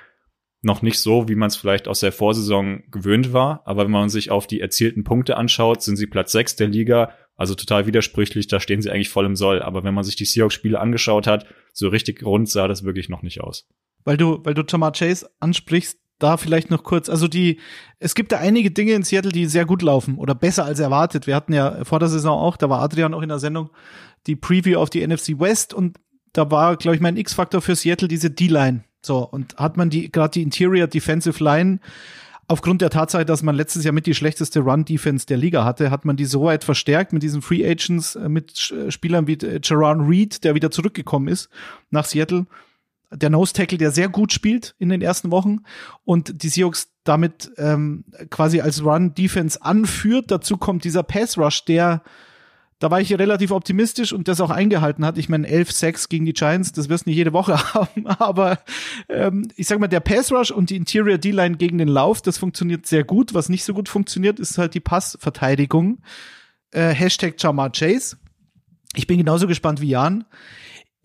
[0.62, 3.62] noch nicht so, wie man es vielleicht aus der Vorsaison gewöhnt war.
[3.66, 7.12] Aber wenn man sich auf die erzielten Punkte anschaut, sind sie Platz 6 der Liga
[7.36, 9.62] also total widersprüchlich, da stehen sie eigentlich voll im Soll.
[9.62, 13.22] Aber wenn man sich die Seahawks-Spiele angeschaut hat, so richtig rund sah das wirklich noch
[13.22, 13.66] nicht aus.
[14.04, 17.58] Weil du, weil du Jamar Chase ansprichst, da vielleicht noch kurz, also die,
[17.98, 21.26] es gibt da einige Dinge in Seattle, die sehr gut laufen oder besser als erwartet.
[21.26, 23.70] Wir hatten ja vor der Saison auch, da war Adrian auch in der Sendung,
[24.26, 25.98] die Preview auf die NFC West und
[26.32, 28.84] da war, glaube ich, mein X-Faktor für Seattle diese D-Line.
[29.02, 31.78] So, und hat man die, gerade die Interior Defensive Line
[32.48, 36.04] aufgrund der Tatsache, dass man letztes Jahr mit die schlechteste Run-Defense der Liga hatte, hat
[36.04, 39.60] man die so weit verstärkt mit diesen Free Agents, äh, mit äh, Spielern wie äh,
[39.62, 41.48] Jaron Reed, der wieder zurückgekommen ist
[41.90, 42.46] nach Seattle.
[43.12, 45.58] Der Nose Tackle, der sehr gut spielt in den ersten Wochen
[46.04, 50.30] und die Seahawks damit ähm, quasi als Run-Defense anführt.
[50.30, 52.02] Dazu kommt dieser Pass Rush, der
[52.78, 55.16] da war ich relativ optimistisch und das auch eingehalten hat.
[55.18, 58.58] Ich meine, 11-6 gegen die Giants, das wirst du nicht jede Woche haben, aber
[59.08, 62.38] ähm, ich sag mal, der Pass Rush und die Interior D-Line gegen den Lauf, das
[62.38, 63.34] funktioniert sehr gut.
[63.34, 65.98] Was nicht so gut funktioniert, ist halt die Passverteidigung.
[66.72, 68.16] Äh, Hashtag Jamar Chase.
[68.94, 70.24] Ich bin genauso gespannt wie Jan.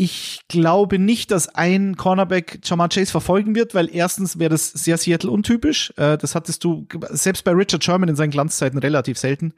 [0.01, 4.97] Ich glaube nicht, dass ein Cornerback Jamar Chase verfolgen wird, weil erstens wäre das sehr
[4.97, 5.91] Seattle untypisch.
[5.97, 9.53] Äh, das hattest du selbst bei Richard Sherman in seinen Glanzzeiten relativ selten.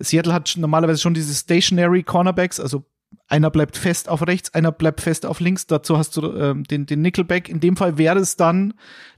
[0.00, 2.84] Seattle hat normalerweise schon diese Stationary Cornerbacks, also
[3.26, 5.66] einer bleibt fest auf rechts, einer bleibt fest auf links.
[5.66, 7.48] Dazu hast du ähm, den, den Nickelback.
[7.48, 8.74] In dem Fall wäre es dann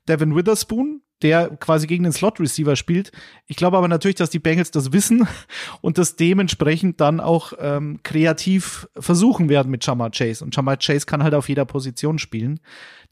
[0.08, 3.12] Devin Witherspoon, der quasi gegen den Slot-Receiver spielt.
[3.46, 5.28] Ich glaube aber natürlich, dass die Bengals das wissen
[5.80, 10.44] und das dementsprechend dann auch ähm, kreativ versuchen werden mit Jamal Chase.
[10.44, 12.60] Und Jamal Chase kann halt auf jeder Position spielen.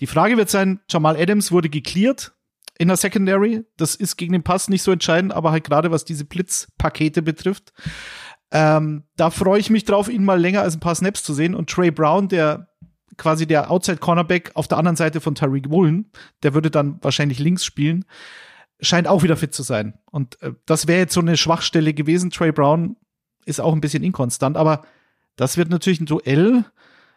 [0.01, 2.33] Die Frage wird sein, Jamal Adams wurde geklärt
[2.79, 3.65] in der Secondary.
[3.77, 7.73] Das ist gegen den Pass nicht so entscheidend, aber halt gerade was diese Blitzpakete betrifft.
[8.51, 11.55] Ähm, da freue ich mich drauf, ihn mal länger als ein paar Snaps zu sehen.
[11.55, 12.69] Und Trey Brown, der
[13.19, 16.11] quasi der Outside Cornerback auf der anderen Seite von Tariq Woolen,
[16.43, 18.05] der würde dann wahrscheinlich links spielen,
[18.81, 19.99] scheint auch wieder fit zu sein.
[20.11, 22.31] Und äh, das wäre jetzt so eine Schwachstelle gewesen.
[22.31, 22.97] Trey Brown
[23.45, 24.83] ist auch ein bisschen inkonstant, aber
[25.37, 26.65] das wird natürlich ein Duell,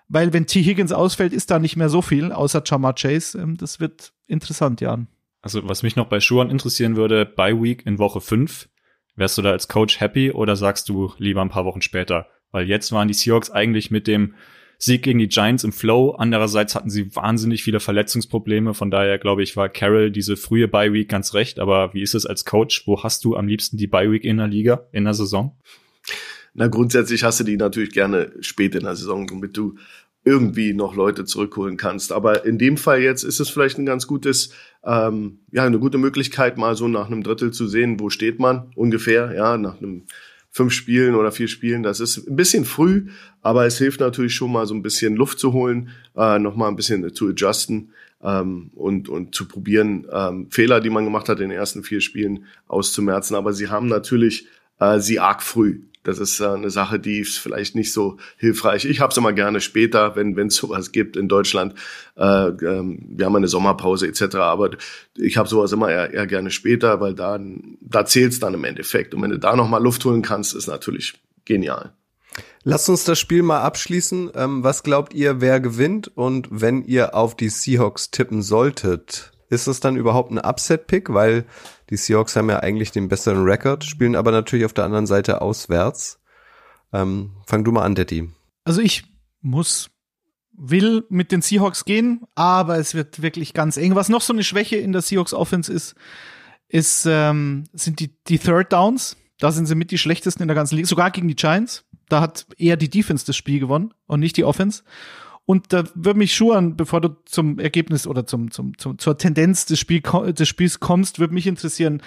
[0.08, 0.62] weil wenn T.
[0.62, 3.38] Higgins ausfällt, ist da nicht mehr so viel, außer Jamar Chase.
[3.38, 5.08] Ähm, das wird interessant, Jan.
[5.42, 8.70] Also was mich noch bei Schuhan interessieren würde, bei Week in Woche 5,
[9.16, 12.28] wärst du da als Coach happy oder sagst du lieber ein paar Wochen später?
[12.52, 14.36] Weil jetzt waren die Seahawks eigentlich mit dem
[14.78, 16.12] Sieg gegen die Giants im Flow.
[16.12, 18.74] Andererseits hatten sie wahnsinnig viele Verletzungsprobleme.
[18.74, 21.60] Von daher glaube ich, war Carroll diese frühe Bye Week ganz recht.
[21.60, 22.88] Aber wie ist es als Coach?
[22.88, 25.56] Wo hast du am liebsten die Bye Week in der Liga, in der Saison?
[26.54, 29.76] Na, grundsätzlich hast du die natürlich gerne spät in der Saison, damit du
[30.24, 32.12] irgendwie noch Leute zurückholen kannst.
[32.12, 34.54] Aber in dem Fall jetzt ist es vielleicht ein ganz gutes,
[34.84, 38.72] ähm, ja, eine gute Möglichkeit, mal so nach einem Drittel zu sehen, wo steht man
[38.76, 40.04] ungefähr, ja, nach einem
[40.52, 41.82] fünf Spielen oder vier Spielen.
[41.82, 43.08] Das ist ein bisschen früh,
[43.42, 46.76] aber es hilft natürlich schon mal so ein bisschen Luft zu holen, äh, nochmal ein
[46.76, 51.50] bisschen zu adjusten ähm, und, und zu probieren, ähm, Fehler, die man gemacht hat in
[51.50, 53.36] den ersten vier Spielen auszumerzen.
[53.36, 54.46] Aber sie haben natürlich
[54.80, 55.82] äh, sie arg früh.
[56.04, 58.86] Das ist äh, eine Sache, die ist vielleicht nicht so hilfreich.
[58.86, 61.76] Ich habe es immer gerne später, wenn es sowas gibt in Deutschland.
[62.16, 64.36] Äh, ähm, wir haben eine Sommerpause etc.
[64.38, 64.72] Aber
[65.16, 67.40] ich habe sowas immer eher, eher gerne später, weil da
[67.82, 69.14] da zählt's dann im Endeffekt.
[69.14, 71.14] Und wenn du da noch mal Luft holen kannst, ist natürlich
[71.46, 71.94] genial.
[72.64, 74.32] Lasst uns das Spiel mal abschließen.
[74.36, 76.16] Ähm, was glaubt ihr, wer gewinnt?
[76.16, 81.14] Und wenn ihr auf die Seahawks tippen solltet, ist es dann überhaupt ein Upset-Pick?
[81.14, 81.46] Weil
[81.92, 85.42] die Seahawks haben ja eigentlich den besseren Rekord, spielen aber natürlich auf der anderen Seite
[85.42, 86.20] auswärts.
[86.94, 88.30] Ähm, fang du mal an, Detti.
[88.64, 89.04] Also ich
[89.42, 89.90] muss,
[90.54, 93.96] will mit den Seahawks gehen, aber es wird wirklich ganz eng.
[93.96, 95.96] Was noch so eine Schwäche in der Seahawks Offense ist,
[96.70, 99.18] ist ähm, sind die, die Third Downs.
[99.40, 101.84] Da sind sie mit die schlechtesten in der ganzen Liga, sogar gegen die Giants.
[102.08, 104.84] Da hat eher die Defense das Spiel gewonnen und nicht die Offense.
[105.52, 109.66] Und da würde mich schon, bevor du zum Ergebnis oder zum, zum, zum zur Tendenz
[109.66, 112.02] des, Spiel, des Spiels kommst, würde mich interessieren,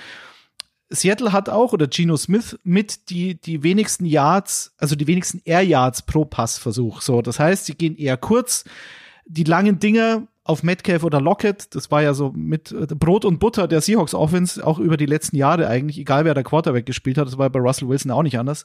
[0.88, 5.61] Seattle hat auch oder Geno Smith mit die die wenigsten Yards, also die wenigsten Air
[5.61, 7.02] Yards pro Passversuch.
[7.02, 8.64] So, das heißt, sie gehen eher kurz.
[9.26, 13.40] Die langen Dinger auf Metcalf oder Lockett, das war ja so mit äh, Brot und
[13.40, 17.18] Butter der Seahawks Offense auch über die letzten Jahre eigentlich, egal wer der Quarterback gespielt
[17.18, 18.64] hat, das war bei Russell Wilson auch nicht anders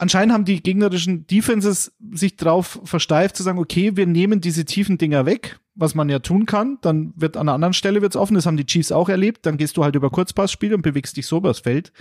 [0.00, 4.98] anscheinend haben die gegnerischen Defenses sich darauf versteift zu sagen, okay, wir nehmen diese tiefen
[4.98, 8.34] Dinger weg, was man ja tun kann, dann wird an einer anderen Stelle wird's offen,
[8.34, 11.26] das haben die Chiefs auch erlebt, dann gehst du halt über Kurzpassspiele und bewegst dich
[11.26, 11.92] so übers Feld.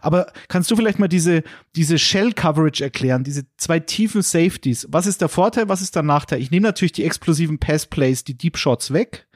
[0.00, 1.42] Aber kannst du vielleicht mal diese,
[1.76, 4.88] diese Shell-Coverage erklären, diese zwei tiefen Safeties?
[4.90, 6.40] Was ist der Vorteil, was ist der Nachteil?
[6.40, 9.26] Ich nehme natürlich die explosiven Pass-Plays, die Deep Shots weg,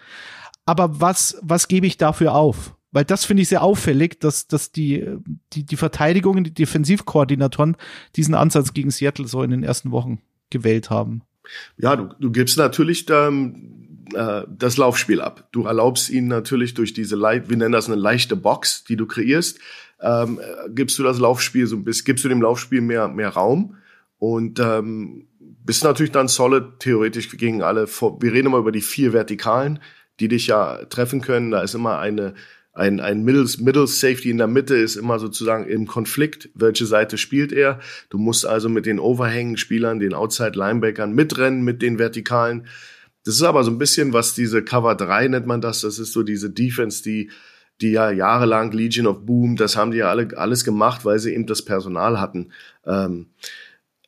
[0.65, 2.76] aber was, was gebe ich dafür auf?
[2.97, 5.07] Weil das finde ich sehr auffällig, dass, dass die,
[5.53, 7.77] die, die Verteidigungen, die Defensivkoordinatoren
[8.17, 11.21] diesen Ansatz gegen Seattle so in den ersten Wochen gewählt haben.
[11.77, 15.47] Ja, du, du gibst natürlich ähm, äh, das Laufspiel ab.
[15.53, 19.59] Du erlaubst ihnen natürlich durch diese, wir nennen das eine leichte Box, die du kreierst,
[20.01, 23.77] ähm, gibst du das Laufspiel so ein bisschen, gibst du dem Laufspiel mehr, mehr Raum
[24.17, 27.87] und ähm, bist natürlich dann solid theoretisch gegen alle.
[27.89, 29.81] Wir reden immer über die vier Vertikalen,
[30.19, 31.51] die dich ja treffen können.
[31.51, 32.33] Da ist immer eine
[32.77, 36.51] ein, ein Middle, Middle Safety in der Mitte ist immer sozusagen im Konflikt.
[36.55, 37.81] Welche Seite spielt er?
[38.11, 42.67] Du musst also mit den Overhängen-Spielern, den Outside Linebackern mitrennen, mit den Vertikalen.
[43.25, 45.81] Das ist aber so ein bisschen, was diese Cover 3 nennt man das.
[45.81, 47.31] Das ist so diese Defense, die,
[47.81, 51.33] die ja jahrelang Legion of Boom, das haben die ja alle, alles gemacht, weil sie
[51.33, 52.53] eben das Personal hatten.
[52.85, 53.29] Ähm,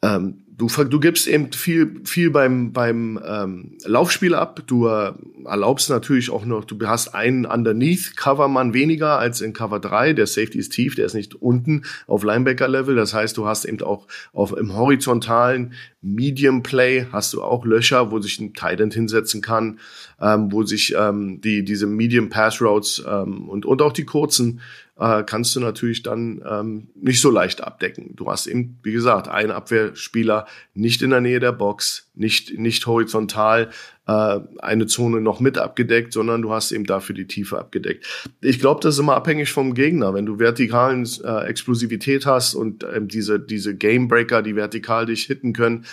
[0.02, 4.62] ähm, du, du gibst eben viel, viel beim, beim ähm, Laufspiel ab.
[4.66, 5.12] Du äh,
[5.44, 10.12] erlaubst natürlich auch noch, du hast einen Underneath-Covermann weniger als in Cover 3.
[10.14, 12.97] Der Safety ist tief, der ist nicht unten auf Linebacker-Level.
[12.97, 18.11] Das heißt, du hast eben auch auf, im horizontalen Medium Play hast du auch Löcher,
[18.11, 19.79] wo sich ein Tight hinsetzen kann,
[20.21, 24.61] ähm, wo sich ähm, die, diese Medium Pass Routes ähm, und, und auch die kurzen
[24.98, 28.16] äh, kannst du natürlich dann ähm, nicht so leicht abdecken.
[28.16, 32.87] Du hast eben, wie gesagt, einen Abwehrspieler nicht in der Nähe der Box, nicht, nicht
[32.87, 33.70] horizontal
[34.06, 38.06] äh, eine Zone noch mit abgedeckt, sondern du hast eben dafür die Tiefe abgedeckt.
[38.40, 40.14] Ich glaube, das ist immer abhängig vom Gegner.
[40.14, 45.52] Wenn du vertikalen äh, Explosivität hast und ähm, diese, diese Gamebreaker, die vertikal dich hitten
[45.52, 45.84] können,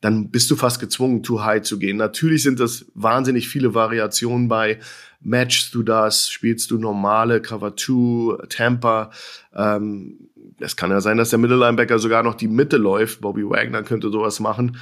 [0.00, 1.96] dann bist du fast gezwungen, too high zu gehen.
[1.96, 4.78] Natürlich sind das wahnsinnig viele Variationen bei.
[5.24, 6.28] Matchst du das?
[6.28, 9.10] Spielst du normale Cover 2, Tamper?
[9.54, 13.20] Ähm, es kann ja sein, dass der Mittellinebacker sogar noch die Mitte läuft.
[13.20, 14.76] Bobby Wagner könnte sowas machen.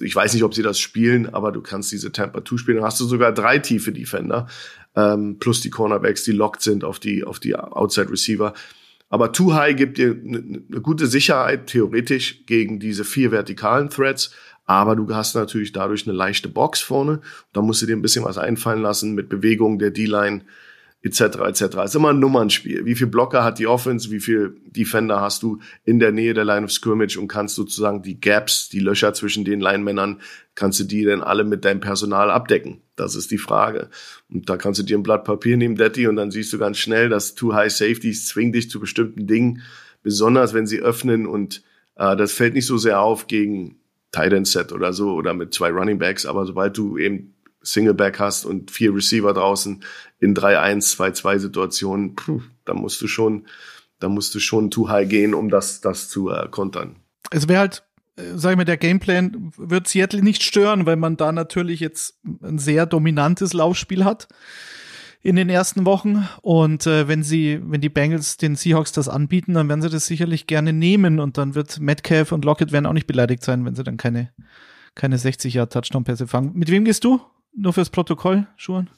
[0.00, 2.76] Ich weiß nicht, ob sie das spielen, aber du kannst diese Tamper 2 spielen.
[2.78, 4.46] Dann hast du sogar drei tiefe Defender,
[4.96, 8.54] ähm, plus die Cornerbacks, die locked sind auf die, auf die Outside Receiver.
[9.10, 14.34] Aber Too High gibt dir eine ne gute Sicherheit, theoretisch, gegen diese vier vertikalen Threads
[14.68, 17.22] aber du hast natürlich dadurch eine leichte Box vorne.
[17.54, 20.42] Da musst du dir ein bisschen was einfallen lassen mit Bewegung der D-Line
[21.00, 21.20] etc.
[21.20, 21.62] etc.
[21.62, 22.84] Es ist immer ein Nummernspiel.
[22.84, 26.44] Wie viel Blocker hat die Offense, wie viel Defender hast du in der Nähe der
[26.44, 30.20] Line of Scrimmage und kannst sozusagen die Gaps, die Löcher zwischen den Linemännern,
[30.54, 32.82] kannst du die denn alle mit deinem Personal abdecken?
[32.94, 33.88] Das ist die Frage.
[34.28, 36.76] Und da kannst du dir ein Blatt Papier nehmen, Daddy, und dann siehst du ganz
[36.76, 39.62] schnell, dass Too High Safeties zwingen dich zu bestimmten Dingen,
[40.02, 41.62] besonders wenn sie öffnen und
[41.96, 43.78] äh, das fällt nicht so sehr auf gegen
[44.12, 47.94] Tight End Set oder so oder mit zwei Running Backs, aber sobald du eben Single
[47.94, 49.82] Back hast und vier Receiver draußen
[50.20, 53.46] in 3-1, 2-2 Situationen, puh, da musst du schon,
[53.98, 56.96] da musst du schon too high gehen, um das, das zu äh, kontern.
[57.30, 57.82] Es wäre halt,
[58.16, 62.18] äh, sag ich mal, der Gameplan wird Seattle nicht stören, weil man da natürlich jetzt
[62.42, 64.28] ein sehr dominantes Laufspiel hat
[65.28, 66.26] in den ersten Wochen.
[66.40, 70.06] Und äh, wenn sie, wenn die Bengals den Seahawks das anbieten, dann werden sie das
[70.06, 73.74] sicherlich gerne nehmen und dann wird Metcalf und Lockett werden auch nicht beleidigt sein, wenn
[73.74, 74.32] sie dann keine,
[74.94, 76.52] keine 60 Jahre Touchdown-Pässe fangen.
[76.54, 77.20] Mit wem gehst du?
[77.54, 78.88] Nur fürs Protokoll, Schuhen?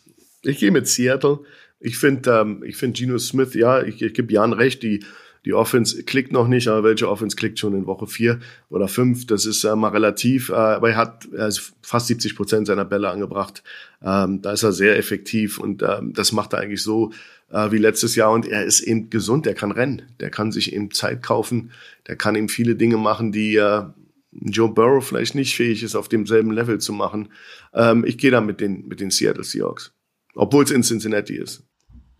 [0.42, 1.40] Ich gehe mit Seattle.
[1.80, 5.04] Ich finde, ähm, ich finde Geno Smith, ja, ich, ich gebe Jan recht, die
[5.44, 9.26] die Offense klickt noch nicht, aber welche Offense klickt schon in Woche vier oder fünf?
[9.26, 12.84] Das ist äh, mal relativ, äh, aber er hat er ist fast 70 Prozent seiner
[12.84, 13.62] Bälle angebracht.
[14.02, 17.12] Ähm, da ist er sehr effektiv und ähm, das macht er eigentlich so
[17.50, 20.72] äh, wie letztes Jahr und er ist eben gesund, der kann rennen, der kann sich
[20.72, 21.70] eben Zeit kaufen,
[22.06, 23.84] der kann eben viele Dinge machen, die äh,
[24.32, 27.30] Joe Burrow vielleicht nicht fähig ist, auf demselben Level zu machen.
[27.74, 29.92] Ähm, ich gehe da mit den, mit den Seattle Seahawks.
[30.34, 31.64] Obwohl es in Cincinnati ist.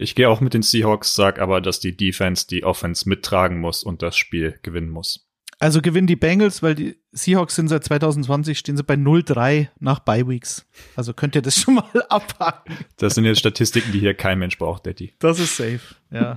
[0.01, 3.85] Ich gehe auch mit den Seahawks, sag aber, dass die Defense die Offense mittragen muss
[3.85, 5.29] und das Spiel gewinnen muss.
[5.59, 9.99] Also gewinnen die Bengals, weil die Seahawks sind seit 2020, stehen sie bei 0-3 nach
[9.99, 10.67] Bye Weeks.
[10.97, 12.79] Also könnt ihr das schon mal abhaken.
[12.97, 15.13] Das sind jetzt Statistiken, die hier kein Mensch braucht, Daddy.
[15.19, 16.35] Das ist safe, ja.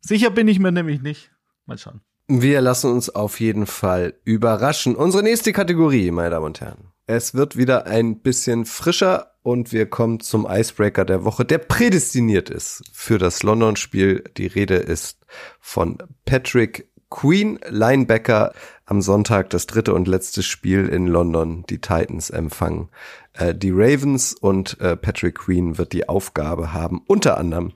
[0.00, 1.32] Sicher bin ich mir nämlich nicht.
[1.66, 2.00] Mal schauen.
[2.28, 4.96] Wir lassen uns auf jeden Fall überraschen.
[4.96, 6.91] Unsere nächste Kategorie, meine Damen und Herren.
[7.06, 12.48] Es wird wieder ein bisschen frischer und wir kommen zum Icebreaker der Woche, der prädestiniert
[12.48, 14.22] ist für das London-Spiel.
[14.36, 15.18] Die Rede ist
[15.60, 18.52] von Patrick Queen, Linebacker,
[18.86, 21.64] am Sonntag das dritte und letzte Spiel in London.
[21.68, 22.88] Die Titans empfangen
[23.34, 27.72] äh, die Ravens und äh, Patrick Queen wird die Aufgabe haben, unter anderem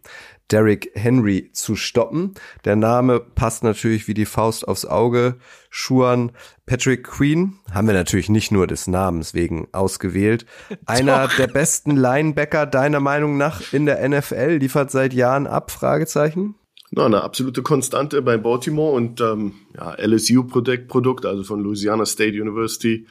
[0.50, 2.34] Derrick Henry zu stoppen.
[2.64, 5.36] Der Name passt natürlich wie die Faust aufs Auge.
[5.70, 6.32] Schuan
[6.66, 10.46] Patrick Queen haben wir natürlich nicht nur des Namens wegen ausgewählt.
[10.86, 15.70] Einer der besten Linebacker deiner Meinung nach in der NFL liefert seit Jahren ab?
[15.70, 16.54] Fragezeichen.
[16.92, 22.40] Na, eine absolute Konstante bei Baltimore und ähm, ja, LSU-Produkt, Produkt, also von Louisiana State
[22.40, 23.06] University.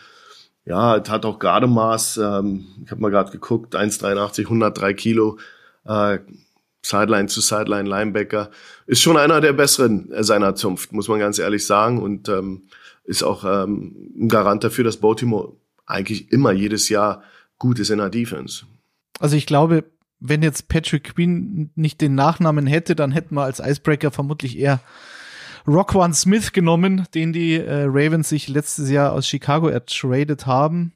[0.65, 5.37] Ja, hat auch Gardemaß, ähm, ich habe mal gerade geguckt, 1,83, 103 Kilo.
[5.85, 6.19] Äh,
[6.85, 8.51] Sideline zu Sideline Linebacker,
[8.85, 12.01] ist schon einer der besseren seiner Zunft, muss man ganz ehrlich sagen.
[12.01, 12.63] Und ähm,
[13.03, 15.53] ist auch ähm, ein Garant dafür, dass Baltimore
[15.85, 17.23] eigentlich immer jedes Jahr
[17.57, 18.65] gut ist in der Defense.
[19.19, 19.85] Also ich glaube,
[20.19, 24.79] wenn jetzt Patrick Queen nicht den Nachnamen hätte, dann hätten wir als Icebreaker vermutlich eher
[25.67, 30.93] Rockwan Smith genommen, den die äh, Ravens sich letztes Jahr aus Chicago ertradet haben,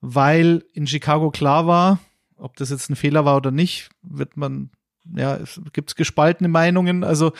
[0.00, 1.98] weil in Chicago klar war,
[2.36, 4.70] ob das jetzt ein Fehler war oder nicht, wird man
[5.16, 7.04] ja, es gibt gespaltene Meinungen.
[7.04, 7.32] Also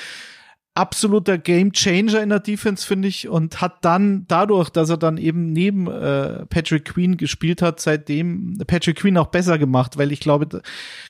[0.78, 5.18] absoluter Game Changer in der Defense, finde ich, und hat dann dadurch, dass er dann
[5.18, 10.20] eben neben äh, Patrick Queen gespielt hat, seitdem Patrick Queen auch besser gemacht, weil ich
[10.20, 10.62] glaube,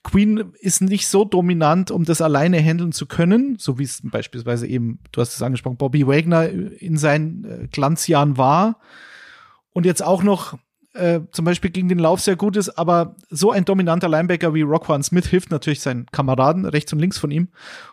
[0.03, 4.67] Queen ist nicht so dominant, um das alleine handeln zu können, so wie es beispielsweise
[4.67, 8.81] eben, du hast es angesprochen, Bobby Wagner in seinen äh, Glanzjahren war.
[9.71, 10.59] Und jetzt auch noch
[10.95, 14.63] äh, zum Beispiel gegen den Lauf sehr gut ist, aber so ein dominanter Linebacker wie
[14.63, 17.49] Rockwan Smith hilft natürlich seinen Kameraden rechts und links von ihm.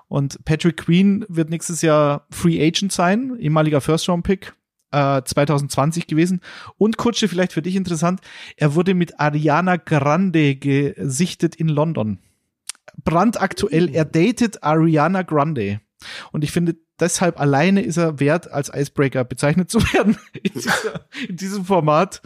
[0.08, 4.54] Und Patrick Queen wird nächstes Jahr Free Agent sein, ehemaliger First-Round-Pick.
[4.92, 6.40] 2020 äh, gewesen.
[6.78, 8.22] Und Kutsche, vielleicht für dich interessant,
[8.56, 12.20] er wurde mit Ariana Grande gesichtet in London.
[13.04, 15.82] Brandaktuell, er datet Ariana Grande.
[16.32, 21.06] Und ich finde, deshalb alleine ist er wert, als Icebreaker bezeichnet zu werden in, dieser,
[21.28, 22.22] in diesem Format.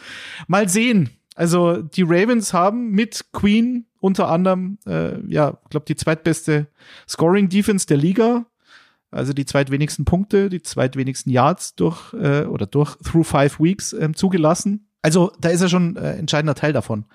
[0.47, 1.09] Mal sehen.
[1.35, 6.67] Also die Ravens haben mit Queen unter anderem, äh, ja, glaube die zweitbeste
[7.07, 8.45] Scoring Defense der Liga.
[9.11, 14.15] Also die zweitwenigsten Punkte, die zweitwenigsten Yards durch äh, oder durch through five weeks ähm,
[14.15, 14.87] zugelassen.
[15.01, 17.05] Also da ist er schon äh, entscheidender Teil davon.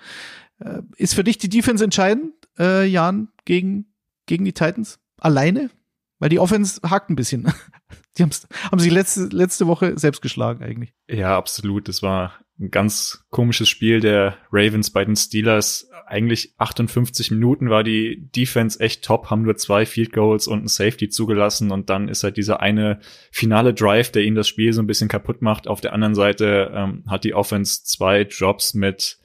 [0.59, 3.93] Äh, ist für dich die Defense entscheidend, äh, Jan, gegen,
[4.25, 4.99] gegen die Titans?
[5.19, 5.69] Alleine?
[6.19, 7.51] Weil die Offense hakt ein bisschen.
[8.17, 10.93] Die haben sich letzte, letzte Woche selbst geschlagen eigentlich.
[11.09, 11.89] Ja, absolut.
[11.89, 15.89] Das war ein ganz komisches Spiel der Ravens bei den Steelers.
[16.07, 20.67] Eigentlich 58 Minuten war die Defense echt top, haben nur zwei Field Goals und ein
[20.67, 22.99] Safety zugelassen und dann ist halt dieser eine
[23.31, 25.67] finale Drive, der ihnen das Spiel so ein bisschen kaputt macht.
[25.67, 29.17] Auf der anderen Seite ähm, hat die Offense zwei Drops mit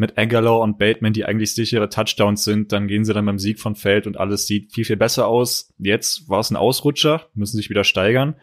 [0.00, 3.60] mit Aguilar und Bateman, die eigentlich sichere Touchdowns sind, dann gehen sie dann beim Sieg
[3.60, 5.74] von Feld und alles sieht viel, viel besser aus.
[5.76, 8.34] Jetzt war es ein Ausrutscher, müssen sich wieder steigern.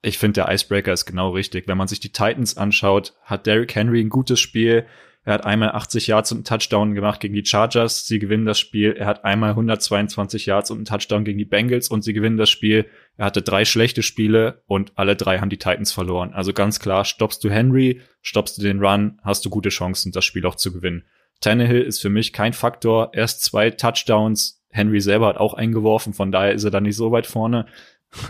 [0.00, 1.68] Ich finde, der Icebreaker ist genau richtig.
[1.68, 4.86] Wenn man sich die Titans anschaut, hat Derrick Henry ein gutes Spiel.
[5.24, 8.06] Er hat einmal 80 Yards und einen Touchdown gemacht gegen die Chargers.
[8.06, 8.92] Sie gewinnen das Spiel.
[8.98, 12.50] Er hat einmal 122 Yards und einen Touchdown gegen die Bengals und sie gewinnen das
[12.50, 12.86] Spiel.
[13.16, 16.32] Er hatte drei schlechte Spiele und alle drei haben die Titans verloren.
[16.32, 20.24] Also ganz klar, stoppst du Henry, stoppst du den Run, hast du gute Chancen, das
[20.24, 21.04] Spiel auch zu gewinnen.
[21.40, 23.10] Tannehill ist für mich kein Faktor.
[23.14, 24.60] Erst zwei Touchdowns.
[24.70, 27.66] Henry selber hat auch eingeworfen, von daher ist er da nicht so weit vorne.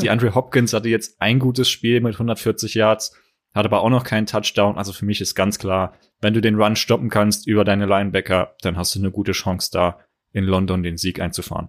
[0.01, 3.17] Die Andre Hopkins hatte jetzt ein gutes Spiel mit 140 Yards,
[3.55, 4.77] hat aber auch noch keinen Touchdown.
[4.79, 8.55] Also für mich ist ganz klar, wenn du den Run stoppen kannst über deine Linebacker,
[8.63, 9.99] dann hast du eine gute Chance da
[10.33, 11.69] in London den Sieg einzufahren.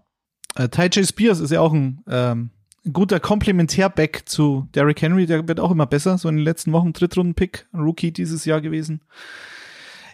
[0.55, 1.05] Äh, Ty J.
[1.05, 2.51] Spears ist ja auch ein ähm,
[2.91, 6.93] guter Komplementärback zu Derrick Henry, der wird auch immer besser, so in den letzten Wochen
[6.93, 9.01] Drittrunden-Pick, Rookie dieses Jahr gewesen.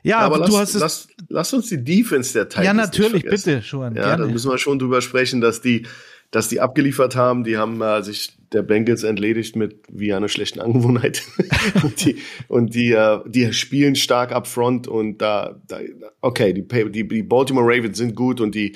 [0.04, 0.82] Ja, aber, aber du lass, hast es.
[0.82, 3.96] Lass, lass, uns die Defense der Titans Ja, natürlich, bitte schon.
[3.96, 5.88] Ja, da müssen wir schon drüber sprechen, dass die,
[6.32, 7.44] dass die abgeliefert haben.
[7.44, 11.24] Die haben äh, sich der Bengals entledigt mit wie einer schlechten Angewohnheit.
[11.84, 15.80] und die, und die, äh, die spielen stark up front und da, da
[16.22, 18.76] okay, die, die, die Baltimore Ravens sind gut und die,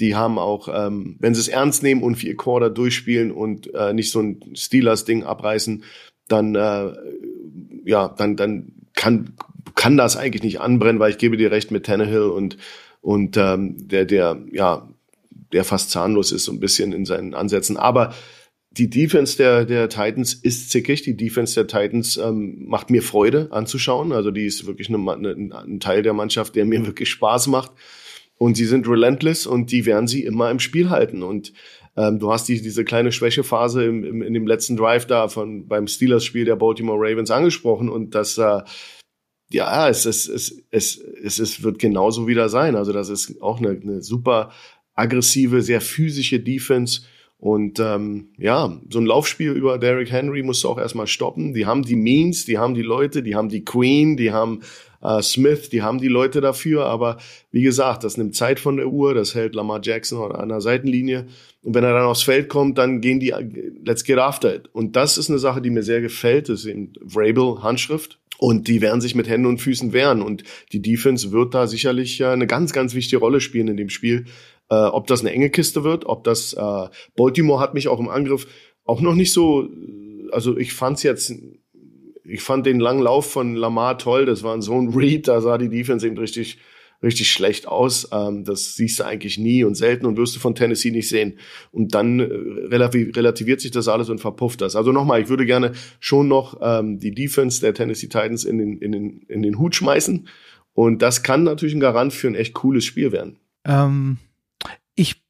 [0.00, 3.92] die haben auch, ähm, wenn sie es ernst nehmen und vier Quarter durchspielen und äh,
[3.92, 5.84] nicht so ein Steelers-Ding abreißen,
[6.28, 6.92] dann, äh,
[7.84, 9.34] ja, dann, dann kann,
[9.74, 12.56] kann das eigentlich nicht anbrennen, weil ich gebe dir recht mit Tannehill und,
[13.00, 14.88] und ähm, der, der, ja,
[15.52, 17.76] der fast zahnlos ist, so ein bisschen in seinen Ansätzen.
[17.76, 18.14] Aber
[18.72, 21.02] die Defense der, der Titans ist zickig.
[21.02, 24.12] Die Defense der Titans ähm, macht mir Freude anzuschauen.
[24.12, 27.72] Also die ist wirklich eine, eine, ein Teil der Mannschaft, der mir wirklich Spaß macht.
[28.38, 31.22] Und sie sind relentless und die werden sie immer im Spiel halten.
[31.22, 31.52] Und
[31.96, 35.68] ähm, du hast die, diese kleine Schwächephase im, im, in dem letzten Drive da von
[35.68, 38.62] beim Steelers-Spiel der Baltimore Ravens angesprochen und das äh,
[39.50, 42.74] ja, es, es, es, es, es, es wird genauso wieder sein.
[42.74, 44.50] Also das ist auch eine, eine super
[44.94, 47.02] aggressive, sehr physische Defense.
[47.42, 51.54] Und ähm, ja, so ein Laufspiel über Derrick Henry musst du auch erstmal stoppen.
[51.54, 54.60] Die haben die Means, die haben die Leute, die haben die Queen, die haben
[55.02, 56.86] äh, Smith, die haben die Leute dafür.
[56.86, 57.16] Aber
[57.50, 61.26] wie gesagt, das nimmt Zeit von der Uhr, das hält Lamar Jackson an der Seitenlinie.
[61.64, 63.34] Und wenn er dann aufs Feld kommt, dann gehen die,
[63.84, 64.68] let's get after it.
[64.72, 66.48] Und das ist eine Sache, die mir sehr gefällt.
[66.48, 68.20] Das ist eben Vrabel Handschrift.
[68.38, 70.22] Und die werden sich mit Händen und Füßen wehren.
[70.22, 73.88] Und die Defense wird da sicherlich äh, eine ganz, ganz wichtige Rolle spielen in dem
[73.88, 74.26] Spiel.
[74.72, 78.08] Äh, ob das eine enge Kiste wird, ob das äh, Baltimore hat mich auch im
[78.08, 78.46] Angriff
[78.84, 79.68] auch noch nicht so,
[80.30, 81.34] also ich fand's jetzt,
[82.24, 84.24] ich fand den langen Lauf von Lamar toll.
[84.24, 86.58] Das war so ein Read, da sah die Defense eben richtig
[87.02, 88.08] richtig schlecht aus.
[88.12, 91.38] Ähm, das siehst du eigentlich nie und selten und wirst du von Tennessee nicht sehen.
[91.70, 94.74] Und dann äh, relativiert sich das alles und verpufft das.
[94.74, 98.78] Also nochmal, ich würde gerne schon noch ähm, die Defense der Tennessee Titans in den,
[98.78, 100.28] in, den, in den Hut schmeißen.
[100.72, 103.38] Und das kann natürlich ein Garant für ein echt cooles Spiel werden.
[103.66, 104.18] Ähm,
[104.94, 105.22] ich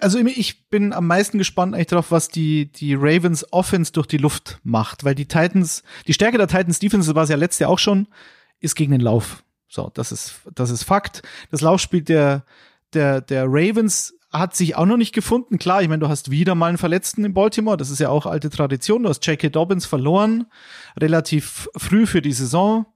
[0.00, 4.18] also ich bin am meisten gespannt eigentlich darauf, was die, die Ravens Offense durch die
[4.18, 7.70] Luft macht, weil die Titans, die Stärke der Titans Defense, war es ja letztes Jahr
[7.70, 8.06] auch schon,
[8.58, 9.42] ist gegen den Lauf.
[9.68, 11.22] So, das ist, das ist Fakt.
[11.50, 12.44] Das Laufspiel der,
[12.92, 15.58] der, der Ravens hat sich auch noch nicht gefunden.
[15.58, 17.76] Klar, ich meine, du hast wieder mal einen Verletzten in Baltimore.
[17.76, 19.02] Das ist ja auch alte Tradition.
[19.02, 19.48] Du hast J.K.
[19.48, 20.46] Dobbins verloren,
[20.98, 22.86] relativ früh für die Saison.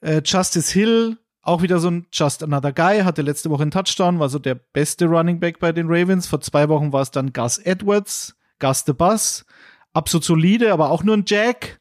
[0.00, 4.18] Äh, Justice Hill, auch wieder so ein Just Another Guy, hatte letzte Woche einen Touchdown,
[4.18, 6.26] war so der beste Running Back bei den Ravens.
[6.26, 9.44] Vor zwei Wochen war es dann Gus Edwards, Gus the Bus.
[9.92, 11.80] Absolut solide, aber auch nur ein Jack.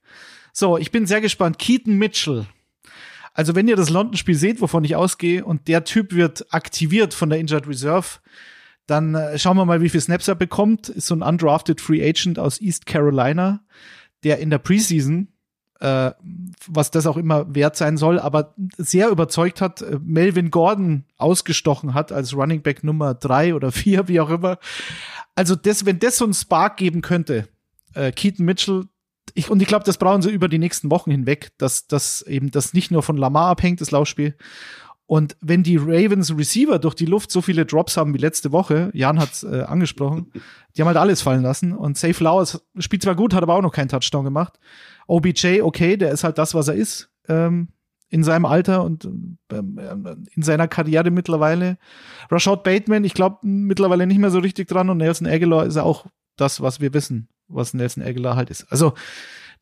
[0.53, 1.59] So, ich bin sehr gespannt.
[1.59, 2.45] Keaton Mitchell,
[3.35, 7.29] also wenn ihr das London-Spiel seht, wovon ich ausgehe, und der Typ wird aktiviert von
[7.29, 8.19] der Injured Reserve,
[8.87, 10.87] dann äh, schauen wir mal, wie viel Snaps er bekommt.
[10.87, 13.61] Ist so ein undrafted Free Agent aus East Carolina,
[14.23, 15.27] der in der Preseason,
[15.79, 16.11] äh,
[16.67, 21.93] was das auch immer wert sein soll, aber sehr überzeugt hat, äh, Melvin Gordon ausgestochen
[21.93, 24.57] hat als Running Back Nummer drei oder vier, wie auch immer.
[25.35, 27.47] Also das, wenn das so ein Spark geben könnte,
[27.93, 28.85] äh, Keaton Mitchell,
[29.33, 32.51] ich, und ich glaube, das brauchen sie über die nächsten Wochen hinweg, dass das eben
[32.51, 34.35] das nicht nur von Lamar abhängt, das Laufspiel.
[35.07, 38.89] Und wenn die Ravens Receiver durch die Luft so viele Drops haben wie letzte Woche,
[38.93, 40.31] Jan hat äh, angesprochen,
[40.75, 41.73] die haben halt alles fallen lassen.
[41.73, 44.59] Und Safe Flowers spielt zwar gut, hat aber auch noch keinen Touchdown gemacht.
[45.07, 47.09] OBJ, okay, der ist halt das, was er ist.
[47.27, 47.69] Ähm,
[48.09, 49.05] in seinem Alter und
[49.51, 51.77] ähm, in seiner Karriere mittlerweile.
[52.29, 55.83] Rashad Bateman, ich glaube mittlerweile nicht mehr so richtig dran und Nelson Aguilar ist ja
[55.83, 56.05] auch
[56.37, 58.71] das, was wir wissen, was Nelson Aguilar halt ist.
[58.71, 58.93] Also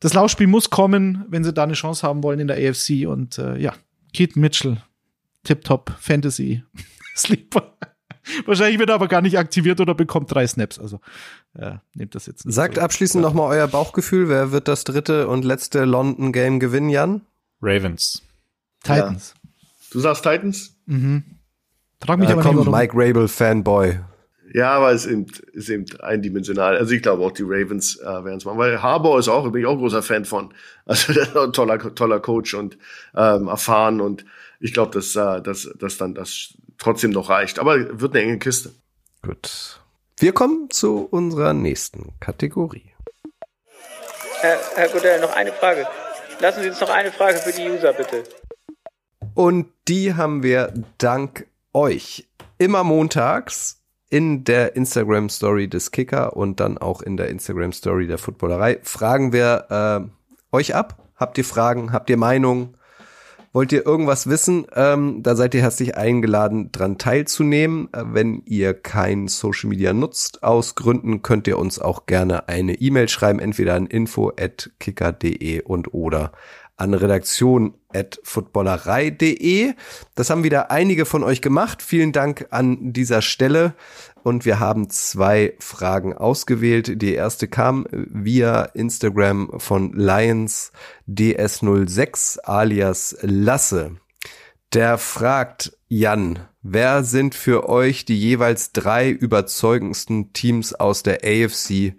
[0.00, 3.38] das Laufspiel muss kommen, wenn sie da eine Chance haben wollen in der AFC und
[3.38, 3.72] äh, ja,
[4.12, 4.76] Keith Mitchell,
[5.44, 6.62] Tip-Top Fantasy
[7.16, 7.74] Sleeper.
[8.46, 10.78] Wahrscheinlich wird er aber gar nicht aktiviert oder bekommt drei Snaps.
[10.78, 11.00] Also
[11.58, 12.50] ja, nehmt das jetzt.
[12.50, 13.28] Sagt abschließend ja.
[13.28, 14.28] nochmal euer Bauchgefühl.
[14.28, 17.20] Wer wird das dritte und letzte London Game gewinnen, Jan?
[17.60, 18.22] Ravens.
[18.82, 19.34] Titans.
[19.34, 19.50] Ja.
[19.92, 20.76] Du sagst Titans?
[20.86, 21.22] Mhm.
[22.04, 22.70] Frag mich ja, aber komm, nicht.
[22.70, 24.00] Mike Rabel Fanboy.
[24.52, 26.76] Ja, aber es ist eben, ist eben eindimensional.
[26.76, 29.62] Also ich glaube auch die Ravens äh, werden es machen, weil Harbour ist auch, bin
[29.62, 30.54] ich auch großer Fan von.
[30.86, 32.78] Also der ist ein toller, toller Coach und
[33.16, 34.24] ähm, erfahren und
[34.64, 37.58] ich glaube, dass, äh, dass, dass dann das trotzdem noch reicht.
[37.58, 38.72] Aber wird eine enge Kiste.
[39.20, 39.78] Gut.
[40.18, 42.90] Wir kommen zu unserer nächsten Kategorie.
[44.40, 45.86] Herr, Herr Godell, noch eine Frage.
[46.40, 48.24] Lassen Sie uns noch eine Frage für die User, bitte.
[49.34, 56.60] Und die haben wir dank euch immer montags in der Instagram Story des Kicker und
[56.60, 60.08] dann auch in der Instagram Story der Footballerei fragen wir
[60.52, 61.02] äh, euch ab.
[61.16, 61.92] Habt ihr Fragen?
[61.92, 62.78] Habt ihr Meinungen?
[63.54, 64.66] Wollt ihr irgendwas wissen?
[64.74, 67.88] Ähm, da seid ihr herzlich eingeladen, dran teilzunehmen.
[67.92, 72.74] Äh, wenn ihr kein Social Media nutzt, aus Gründen, könnt ihr uns auch gerne eine
[72.74, 76.32] E-Mail schreiben, entweder an info.kicker.de und oder
[76.76, 79.74] an redaktion.footballerei.de.
[80.16, 81.80] Das haben wieder einige von euch gemacht.
[81.80, 83.74] Vielen Dank an dieser Stelle.
[84.24, 87.02] Und wir haben zwei Fragen ausgewählt.
[87.02, 90.72] Die erste kam via Instagram von Lions
[91.06, 93.96] DS06 alias Lasse.
[94.72, 101.92] Der fragt Jan, wer sind für euch die jeweils drei überzeugendsten Teams aus der AFC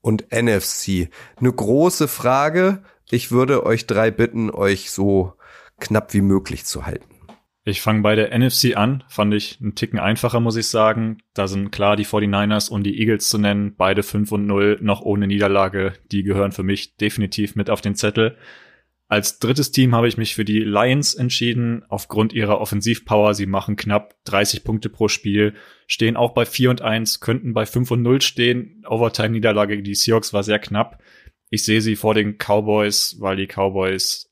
[0.00, 1.10] und NFC?
[1.36, 5.34] Eine große Frage, ich würde euch drei bitten, euch so
[5.78, 7.17] knapp wie möglich zu halten.
[7.68, 11.18] Ich fange bei der NFC an, fand ich einen Ticken einfacher, muss ich sagen.
[11.34, 15.02] Da sind klar die 49ers und die Eagles zu nennen, beide 5 und 0, noch
[15.02, 15.92] ohne Niederlage.
[16.10, 18.38] Die gehören für mich definitiv mit auf den Zettel.
[19.06, 23.34] Als drittes Team habe ich mich für die Lions entschieden, aufgrund ihrer Offensivpower.
[23.34, 25.52] Sie machen knapp 30 Punkte pro Spiel,
[25.86, 28.82] stehen auch bei 4 und 1, könnten bei 5 und 0 stehen.
[28.88, 31.02] Overtime-Niederlage gegen die Seahawks war sehr knapp.
[31.50, 34.27] Ich sehe sie vor den Cowboys, weil die Cowboys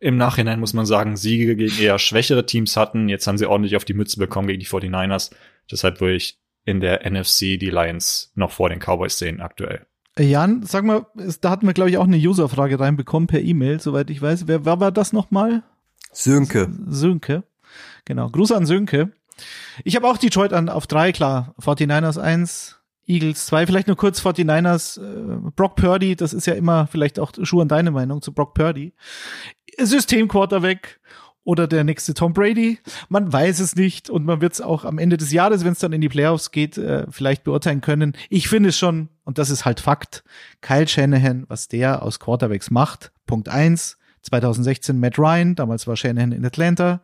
[0.00, 3.08] im Nachhinein muss man sagen, Siege gegen eher schwächere Teams hatten.
[3.08, 5.30] Jetzt haben sie ordentlich auf die Mütze bekommen gegen die 49ers.
[5.70, 9.86] Deshalb würde ich in der NFC die Lions noch vor den Cowboys sehen aktuell.
[10.18, 11.06] Jan, sag mal,
[11.40, 14.46] da hatten wir, glaube ich, auch eine User-Frage reinbekommen per E-Mail, soweit ich weiß.
[14.48, 15.62] Wer, wer war das nochmal?
[16.12, 16.68] Sönke.
[16.88, 17.44] Sönke.
[18.04, 18.28] Genau.
[18.28, 19.12] Gruß an Sönke.
[19.84, 21.54] Ich habe auch Detroit an auf drei, klar.
[21.60, 23.66] 49ers 1, Eagles 2.
[23.66, 27.68] Vielleicht nur kurz 49ers, äh, Brock Purdy, das ist ja immer vielleicht auch Schuh an
[27.68, 28.92] deine Meinung zu Brock Purdy.
[29.78, 31.00] Systemquarterback
[31.44, 32.78] oder der nächste Tom Brady.
[33.08, 35.78] Man weiß es nicht und man wird es auch am Ende des Jahres, wenn es
[35.78, 38.14] dann in die Playoffs geht, äh, vielleicht beurteilen können.
[38.28, 40.24] Ich finde es schon, und das ist halt Fakt,
[40.60, 43.12] Kyle Shanahan, was der aus Quarterbacks macht.
[43.26, 43.96] Punkt eins.
[44.22, 47.00] 2016 Matt Ryan, damals war Shanahan in Atlanta.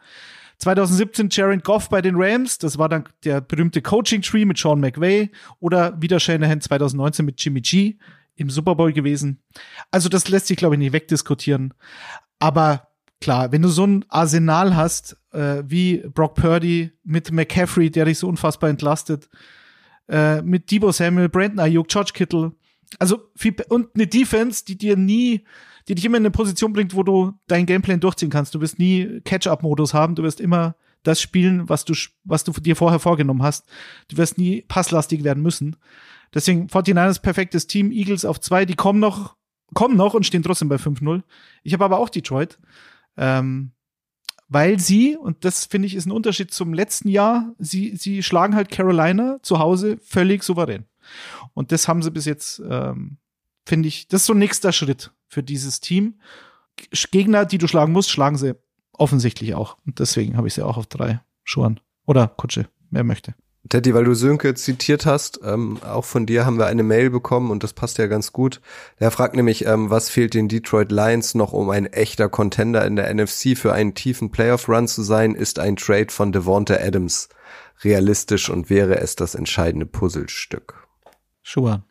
[0.59, 4.81] 2017 Jared Goff bei den Rams, das war dann der berühmte Coaching Tree mit Sean
[4.81, 7.97] McVay oder wieder Shanahan 2019 mit Jimmy G
[8.37, 9.43] im Super Bowl gewesen.
[9.91, 11.75] Also das lässt sich glaube ich nicht wegdiskutieren.
[12.45, 12.89] Aber
[13.21, 18.19] klar, wenn du so ein Arsenal hast äh, wie Brock Purdy mit McCaffrey, der dich
[18.19, 19.31] so unfassbar entlastet,
[20.09, 22.53] äh, mit Debo Samuel, Brandon Ayuk, George Kittle,
[22.99, 25.45] also viel, und eine Defense, die dir nie
[25.89, 28.55] die dich immer in eine Position bringt, wo du dein Gameplan durchziehen kannst.
[28.55, 32.77] Du wirst nie Catch-up-Modus haben, du wirst immer das spielen, was du, was du dir
[32.77, 33.67] vorher vorgenommen hast.
[34.09, 35.77] Du wirst nie passlastig werden müssen.
[36.33, 39.37] Deswegen 49ers perfektes Team, Eagles auf zwei, die kommen noch,
[39.75, 41.23] kommen noch und stehen trotzdem bei 5-0.
[41.63, 42.59] Ich habe aber auch Detroit.
[43.17, 43.73] Ähm,
[44.49, 48.55] weil sie, und das finde ich ist ein Unterschied zum letzten Jahr, sie, sie schlagen
[48.55, 50.85] halt Carolina zu Hause völlig souverän.
[51.55, 53.17] Und das haben sie bis jetzt, ähm,
[53.65, 56.21] finde ich, das ist so ein nächster Schritt für dieses Team.
[57.11, 58.55] Gegner, die du schlagen musst, schlagen sie
[58.93, 59.77] offensichtlich auch.
[59.87, 61.81] Und deswegen habe ich sie auch auf drei Schuhen.
[62.07, 63.35] Oder Kutsche, wer möchte.
[63.69, 67.51] Teddy, weil du Sönke zitiert hast, ähm, auch von dir haben wir eine Mail bekommen
[67.51, 68.61] und das passt ja ganz gut.
[69.01, 72.97] Der fragt nämlich, ähm, was fehlt den Detroit Lions noch, um ein echter Contender in
[72.97, 75.35] der NFC für einen tiefen Playoff-Run zu sein?
[75.35, 77.31] Ist ein Trade von Devonta Adams
[77.83, 80.87] realistisch und wäre es das entscheidende Puzzlestück?
[81.43, 81.83] Schuhe.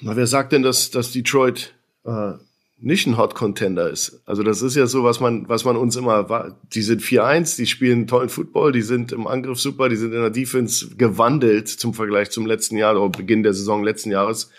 [0.00, 1.74] Na, wer sagt denn, dass, dass Detroit
[2.04, 2.32] äh,
[2.78, 4.22] nicht ein Hot Contender ist?
[4.26, 6.60] Also das ist ja so, was man, was man uns immer war.
[6.72, 10.20] Die sind 4-1, die spielen tollen Football, die sind im Angriff super, die sind in
[10.20, 14.50] der Defense gewandelt zum Vergleich zum letzten Jahr oder Beginn der Saison letzten Jahres.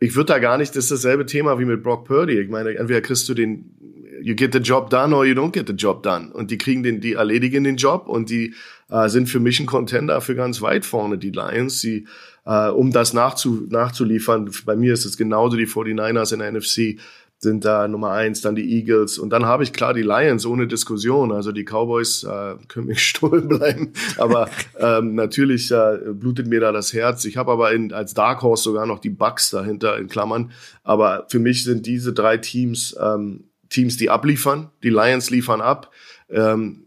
[0.00, 2.38] Ich würde da gar nicht, das ist dasselbe Thema wie mit Brock Purdy.
[2.38, 3.74] Ich meine, entweder kriegst du den,
[4.22, 6.32] you get the job done or you don't get the job done.
[6.32, 8.54] Und die kriegen den, die erledigen den Job und die
[8.90, 11.80] äh, sind für mich ein Contender für ganz weit vorne, die Lions.
[11.80, 12.06] Sie
[12.44, 14.50] äh, um das nachzu, nachzuliefern.
[14.66, 17.00] Bei mir ist es genauso die 49ers in der NFC
[17.44, 20.66] sind da Nummer eins, dann die Eagles und dann habe ich klar die Lions ohne
[20.66, 21.30] Diskussion.
[21.30, 26.72] Also die Cowboys äh, können mir gestohlen bleiben, aber ähm, natürlich äh, blutet mir da
[26.72, 27.24] das Herz.
[27.24, 30.50] Ich habe aber in, als Dark Horse sogar noch die Bucks dahinter in Klammern.
[30.82, 34.70] Aber für mich sind diese drei Teams ähm, Teams, die abliefern.
[34.82, 35.90] Die Lions liefern ab.
[36.30, 36.83] Ähm,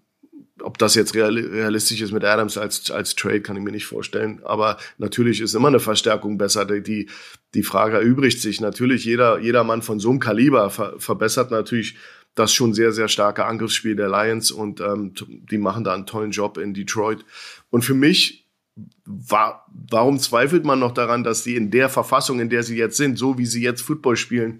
[0.62, 4.42] ob das jetzt realistisch ist mit Adams als, als Trade, kann ich mir nicht vorstellen.
[4.44, 6.66] Aber natürlich ist immer eine Verstärkung besser.
[6.66, 7.10] Die,
[7.54, 8.62] die Frage erübrigt sich.
[8.62, 11.98] Natürlich, jeder, jeder Mann von so einem Kaliber ver, verbessert natürlich
[12.36, 16.32] das schon sehr, sehr starke Angriffsspiel der Lions und ähm, die machen da einen tollen
[16.32, 17.26] Job in Detroit.
[17.70, 18.48] Und für mich
[19.06, 22.98] war, warum zweifelt man noch daran, dass sie in der Verfassung, in der sie jetzt
[22.98, 24.60] sind, so wie sie jetzt Football spielen,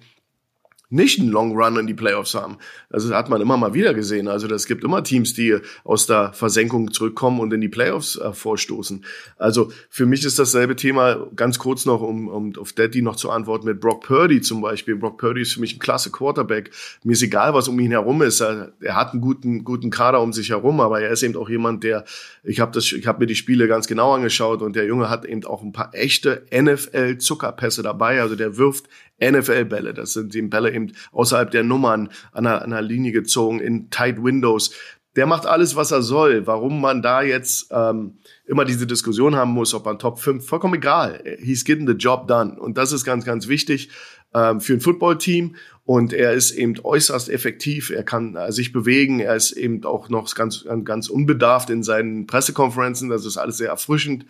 [0.90, 2.58] nicht einen Long Run in die Playoffs haben.
[2.90, 4.30] Also hat man immer mal wieder gesehen.
[4.30, 8.32] Also es gibt immer Teams, die aus der Versenkung zurückkommen und in die Playoffs äh,
[8.32, 9.04] vorstoßen.
[9.38, 13.30] Also für mich ist dasselbe Thema, ganz kurz noch, um, um auf Daddy noch zu
[13.30, 14.96] antworten, mit Brock Purdy zum Beispiel.
[14.96, 16.72] Brock Purdy ist für mich ein klasse Quarterback.
[17.04, 18.40] Mir ist egal, was um ihn herum ist.
[18.40, 21.50] Er, er hat einen guten, guten Kader um sich herum, aber er ist eben auch
[21.50, 22.06] jemand, der,
[22.44, 25.44] ich habe das, habe mir die Spiele ganz genau angeschaut und der Junge hat eben
[25.44, 28.22] auch ein paar echte NFL-Zuckerpässe dabei.
[28.22, 28.86] Also der wirft
[29.22, 29.94] NFL-Bälle.
[29.94, 33.90] Das sind die Bälle eben außerhalb der Nummern an einer, an einer Linie gezogen in
[33.90, 34.72] Tight Windows.
[35.16, 36.46] Der macht alles, was er soll.
[36.46, 40.76] Warum man da jetzt ähm, immer diese Diskussion haben muss, ob man Top 5, vollkommen
[40.76, 41.24] egal.
[41.40, 42.60] He's getting the job done.
[42.60, 43.90] Und das ist ganz, ganz wichtig
[44.36, 45.56] ähm, für ein Footballteam.
[45.86, 47.90] Und er ist eben äußerst effektiv.
[47.90, 49.20] Er kann äh, sich bewegen.
[49.20, 53.10] Er ist eben auch noch ganz, ganz unbedarft in seinen Pressekonferenzen.
[53.10, 54.26] Das ist alles sehr erfrischend.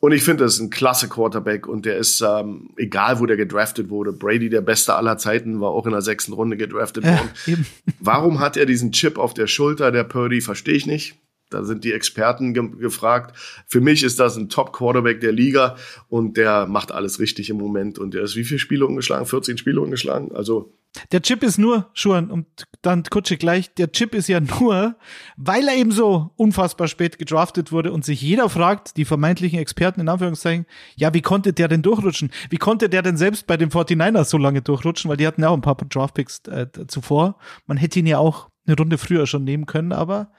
[0.00, 3.36] Und ich finde, das ist ein klasse Quarterback und der ist, ähm, egal wo der
[3.36, 7.30] gedraftet wurde, Brady, der beste aller Zeiten, war auch in der sechsten Runde gedraftet worden.
[7.46, 7.56] Ja,
[7.98, 11.16] Warum hat er diesen Chip auf der Schulter, der Purdy, verstehe ich nicht.
[11.50, 13.36] Da sind die Experten ge gefragt.
[13.66, 15.76] Für mich ist das ein Top-Quarterback der Liga
[16.08, 17.98] und der macht alles richtig im Moment.
[17.98, 19.26] Und der ist wie viele Spiele ungeschlagen?
[19.26, 20.30] 14 Spiele ungeschlagen?
[20.32, 20.72] Also
[21.12, 22.46] der Chip ist nur, Schuhan, und
[22.82, 24.96] dann Kutsche gleich, der Chip ist ja nur,
[25.36, 30.00] weil er eben so unfassbar spät gedraftet wurde und sich jeder fragt, die vermeintlichen Experten
[30.00, 30.66] in Anführungszeichen,
[30.96, 32.30] ja, wie konnte der denn durchrutschen?
[32.50, 35.10] Wie konnte der denn selbst bei den 49ers so lange durchrutschen?
[35.10, 37.38] Weil die hatten ja auch ein paar Draftpicks äh, zuvor.
[37.66, 40.32] Man hätte ihn ja auch eine Runde früher schon nehmen können, aber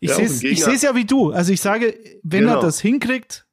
[0.00, 1.32] ich ja, sehe es ja wie du.
[1.32, 2.56] Also ich sage, wenn genau.
[2.56, 3.45] er das hinkriegt,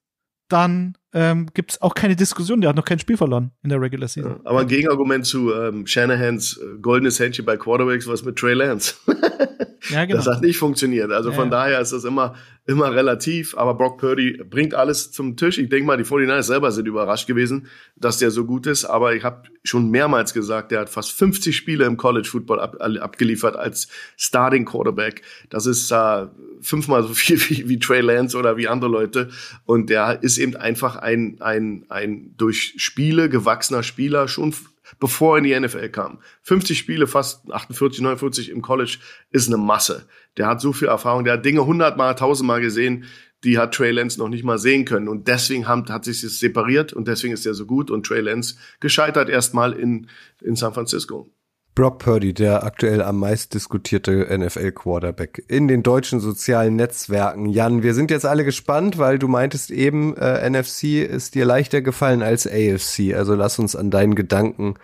[0.54, 2.62] dann ähm, gibt es auch keine Diskussion.
[2.62, 4.39] Der hat noch kein Spiel verloren in der Regular Season.
[4.45, 8.95] aber ein Gegenargument zu ähm, Shanahans äh, goldenes Händchen bei Quarterbacks was mit Trey Lance.
[9.89, 10.17] ja, genau.
[10.17, 11.11] Das hat nicht funktioniert.
[11.11, 11.51] Also ja, von ja.
[11.51, 15.57] daher ist das immer immer relativ, aber Brock Purdy bringt alles zum Tisch.
[15.57, 17.67] Ich denke mal, die 49ers selber sind überrascht gewesen,
[17.97, 21.55] dass der so gut ist, aber ich habe schon mehrmals gesagt, der hat fast 50
[21.55, 25.23] Spiele im College Football ab, abgeliefert als Starting Quarterback.
[25.49, 26.27] Das ist äh,
[26.61, 29.29] fünfmal so viel wie, wie Trey Lance oder wie andere Leute
[29.65, 34.53] und der ist eben einfach ein ein ein durch Spiele gewachsener Spieler schon
[35.00, 36.20] bevor er in die NFL kam.
[36.44, 38.98] 50 Spiele, fast 48, 49 im College
[39.32, 40.08] ist eine Masse.
[40.38, 43.06] Der hat so viel Erfahrung, der hat Dinge hundertmal, tausendmal gesehen,
[43.44, 45.08] die hat Trey Lance noch nicht mal sehen können.
[45.08, 48.22] Und deswegen haben, hat sich das separiert und deswegen ist er so gut und Trey
[48.22, 50.08] Lance gescheitert erstmal in,
[50.41, 51.30] in San Francisco.
[51.76, 57.49] Brock Purdy, der aktuell am meist diskutierte NFL-Quarterback in den deutschen sozialen Netzwerken.
[57.49, 61.82] Jan, wir sind jetzt alle gespannt, weil du meintest eben, äh, NFC ist dir leichter
[61.82, 63.15] gefallen als AFC.
[63.15, 64.76] Also lass uns an deinen Gedanken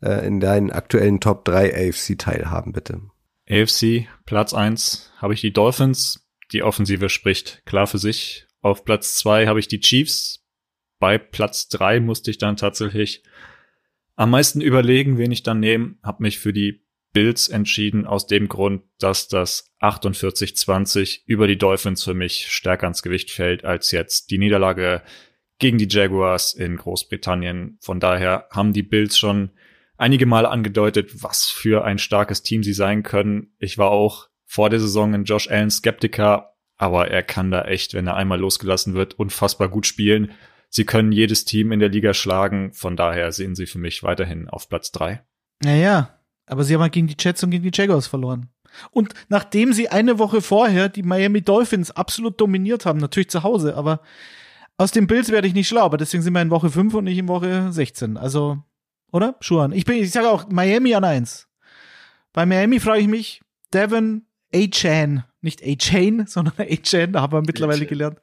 [0.00, 3.02] äh, in deinen aktuellen Top 3 AFC teilhaben, bitte.
[3.50, 6.26] AFC, Platz 1 habe ich die Dolphins.
[6.52, 8.46] Die Offensive spricht klar für sich.
[8.62, 10.46] Auf Platz 2 habe ich die Chiefs.
[10.98, 13.22] Bei Platz 3 musste ich dann tatsächlich
[14.16, 16.82] am meisten überlegen, wen ich dann nehme, habe mich für die
[17.12, 23.02] Bills entschieden, aus dem Grund, dass das 48-20 über die Dolphins für mich stärker ans
[23.02, 25.02] Gewicht fällt als jetzt die Niederlage
[25.58, 27.78] gegen die Jaguars in Großbritannien.
[27.80, 29.50] Von daher haben die Bills schon
[29.96, 33.54] einige Mal angedeutet, was für ein starkes Team sie sein können.
[33.58, 37.94] Ich war auch vor der Saison in Josh Allen Skeptiker, aber er kann da echt,
[37.94, 40.32] wenn er einmal losgelassen wird, unfassbar gut spielen.
[40.74, 42.72] Sie können jedes Team in der Liga schlagen.
[42.72, 45.22] Von daher sehen sie für mich weiterhin auf Platz drei.
[45.62, 48.48] Naja, aber sie haben halt gegen die Jets und gegen die Jaguars verloren.
[48.90, 53.76] Und nachdem sie eine Woche vorher die Miami Dolphins absolut dominiert haben, natürlich zu Hause,
[53.76, 54.00] aber
[54.78, 57.04] Aus den Bills werde ich nicht schlau, aber deswegen sind wir in Woche 5 und
[57.04, 58.16] nicht in Woche 16.
[58.16, 58.58] Also,
[59.12, 59.36] oder?
[59.40, 59.72] Schuhan.
[59.72, 61.48] Ich bin, ich sage auch Miami an eins.
[62.32, 63.42] Bei Miami frage ich mich,
[63.72, 68.18] Devin A-Chan, nicht A-Chain, sondern A-Chan, da haben wir mittlerweile gelernt.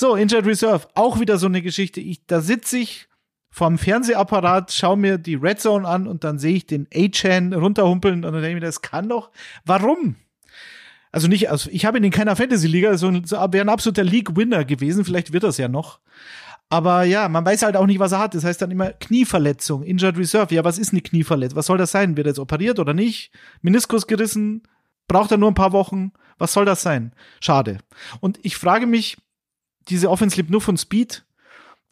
[0.00, 2.00] So, Injured Reserve, auch wieder so eine Geschichte.
[2.00, 3.08] Ich, da sitze ich
[3.50, 8.14] vorm Fernsehapparat, schaue mir die Red Zone an und dann sehe ich den A-Chan runterhumpeln
[8.14, 9.32] und dann denke ich mir, das kann doch.
[9.64, 10.14] Warum?
[11.10, 14.64] Also nicht, also ich habe ihn in keiner Fantasy-Liga, so, so wäre ein absoluter League-Winner
[14.64, 15.98] gewesen, vielleicht wird das ja noch.
[16.68, 18.36] Aber ja, man weiß halt auch nicht, was er hat.
[18.36, 20.54] Das heißt dann immer Knieverletzung, Injured Reserve.
[20.54, 21.56] Ja, was ist eine Knieverletzung?
[21.56, 22.16] Was soll das sein?
[22.16, 23.32] Wird er jetzt operiert oder nicht?
[23.62, 24.62] Meniskus gerissen?
[25.08, 26.12] Braucht er nur ein paar Wochen?
[26.38, 27.14] Was soll das sein?
[27.40, 27.78] Schade.
[28.20, 29.16] Und ich frage mich,
[29.88, 31.24] diese Offense lebt nur von Speed.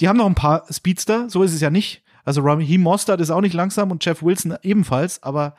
[0.00, 2.02] Die haben noch ein paar Speedster, so ist es ja nicht.
[2.24, 5.54] Also Raheem Mostert ist auch nicht langsam und Jeff Wilson ebenfalls, aber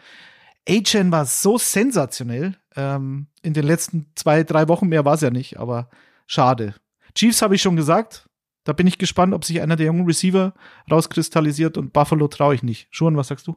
[0.67, 4.87] A-Chan war so sensationell ähm, in den letzten zwei, drei Wochen.
[4.87, 5.89] Mehr war es ja nicht, aber
[6.25, 6.75] schade.
[7.15, 8.27] Chiefs habe ich schon gesagt.
[8.65, 10.53] Da bin ich gespannt, ob sich einer der jungen Receiver
[10.91, 12.89] rauskristallisiert und Buffalo traue ich nicht.
[12.91, 13.55] Schuhen, was sagst du?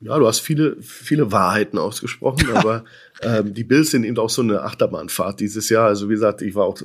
[0.00, 2.84] Ja, du hast viele, viele Wahrheiten ausgesprochen, aber
[3.22, 5.86] ähm, die Bills sind eben auch so eine Achterbahnfahrt dieses Jahr.
[5.86, 6.78] Also wie gesagt, ich war auch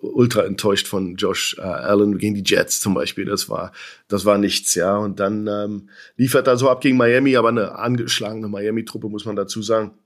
[0.00, 3.26] ultra enttäuscht von Josh äh, Allen gegen die Jets zum Beispiel.
[3.26, 3.72] Das war,
[4.08, 4.96] das war nichts, ja.
[4.96, 9.36] Und dann ähm, liefert er so ab gegen Miami, aber eine angeschlagene Miami-Truppe, muss man
[9.36, 9.98] dazu sagen.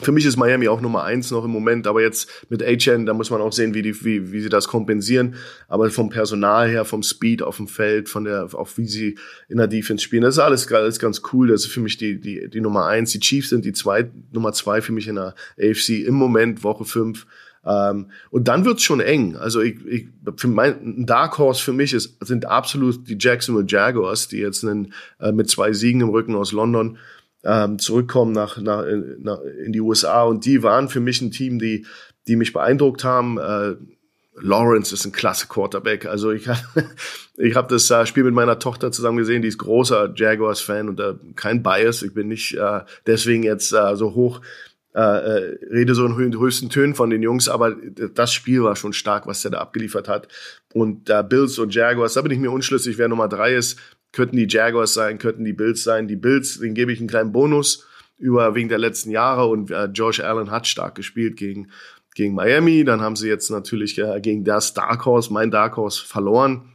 [0.00, 3.14] Für mich ist Miami auch Nummer eins noch im Moment, aber jetzt mit HN, da
[3.14, 5.34] muss man auch sehen, wie, die, wie, wie sie das kompensieren.
[5.66, 9.18] Aber vom Personal her, vom Speed auf dem Feld, von der, auch wie sie
[9.48, 11.48] in der Defense spielen, das ist alles, alles ganz cool.
[11.48, 13.12] Das ist für mich die, die, die Nummer eins.
[13.12, 16.84] Die Chiefs sind die zwei, Nummer zwei für mich in der AFC im Moment, Woche
[16.84, 17.26] fünf.
[17.66, 19.36] Ähm, und dann wird's schon eng.
[19.36, 23.66] Also ich, ich für mein ein Dark Horse für mich ist, sind absolut die Jacksonville
[23.68, 26.98] Jaguars, die jetzt einen, äh, mit zwei Siegen im Rücken aus London
[27.44, 28.84] ähm, zurückkommen nach, nach,
[29.18, 30.22] nach, in die USA.
[30.24, 31.86] Und die waren für mich ein Team, die,
[32.26, 33.38] die mich beeindruckt haben.
[33.38, 33.76] Äh,
[34.40, 36.06] Lawrence ist ein klasse Quarterback.
[36.06, 36.48] Also ich,
[37.36, 41.00] ich habe das äh, Spiel mit meiner Tochter zusammen gesehen, die ist großer Jaguars-Fan und
[41.00, 42.02] äh, kein Bias.
[42.02, 44.40] Ich bin nicht äh, deswegen jetzt äh, so hoch,
[44.94, 47.76] äh, äh, rede so in höchsten Tönen von den Jungs, aber
[48.14, 50.28] das Spiel war schon stark, was der da abgeliefert hat.
[50.72, 53.78] Und äh, Bills und Jaguars, da bin ich mir unschlüssig, wer Nummer drei ist
[54.18, 56.08] könnten die Jaguars sein, könnten die Bills sein.
[56.08, 57.86] Die Bills, den gebe ich einen kleinen Bonus
[58.18, 61.70] über wegen der letzten Jahre und äh, Josh Allen hat stark gespielt gegen
[62.16, 62.82] gegen Miami.
[62.82, 66.72] Dann haben sie jetzt natürlich äh, gegen das Dark Horse, mein Dark Horse, verloren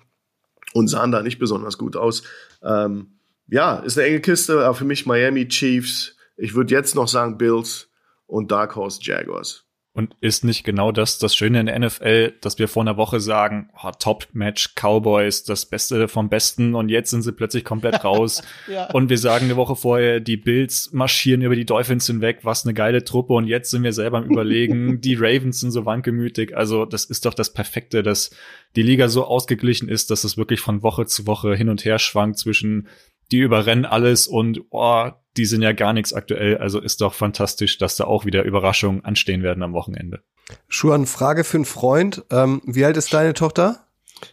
[0.72, 2.24] und sahen da nicht besonders gut aus.
[2.64, 3.18] Ähm,
[3.50, 6.16] ja, ist eine enge Kiste, aber für mich Miami Chiefs.
[6.38, 7.90] Ich würde jetzt noch sagen Bills
[8.26, 9.66] und Dark Horse Jaguars.
[9.96, 13.20] Und ist nicht genau das das Schöne in der NFL, dass wir vor einer Woche
[13.20, 18.42] sagen, oh, Top-Match, Cowboys, das Beste vom Besten und jetzt sind sie plötzlich komplett raus.
[18.68, 18.90] ja.
[18.92, 22.74] Und wir sagen eine Woche vorher, die Bills marschieren über die Dolphins hinweg, was eine
[22.74, 26.58] geile Truppe und jetzt sind wir selber am überlegen, die Ravens sind so wankelmütig.
[26.58, 28.32] Also das ist doch das Perfekte, dass
[28.76, 32.00] die Liga so ausgeglichen ist, dass es wirklich von Woche zu Woche hin und her
[32.00, 32.88] schwankt zwischen
[33.32, 36.58] die überrennen alles und oh, die sind ja gar nichts aktuell.
[36.58, 40.22] Also ist doch fantastisch, dass da auch wieder Überraschungen anstehen werden am Wochenende.
[40.68, 42.24] Schuan, Frage für einen Freund.
[42.30, 43.88] Ähm, wie alt ist deine Tochter?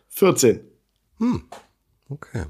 [0.09, 0.61] 14.
[1.19, 1.45] Hm.
[2.09, 2.45] Okay.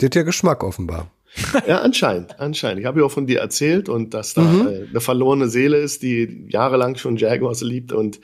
[0.00, 1.10] Die hat ja Geschmack offenbar.
[1.66, 2.80] Ja, anscheinend, anscheinend.
[2.80, 4.66] Ich habe ja auch von dir erzählt und dass da mhm.
[4.66, 8.20] äh, eine verlorene Seele ist, die jahrelang schon Jaguars liebt und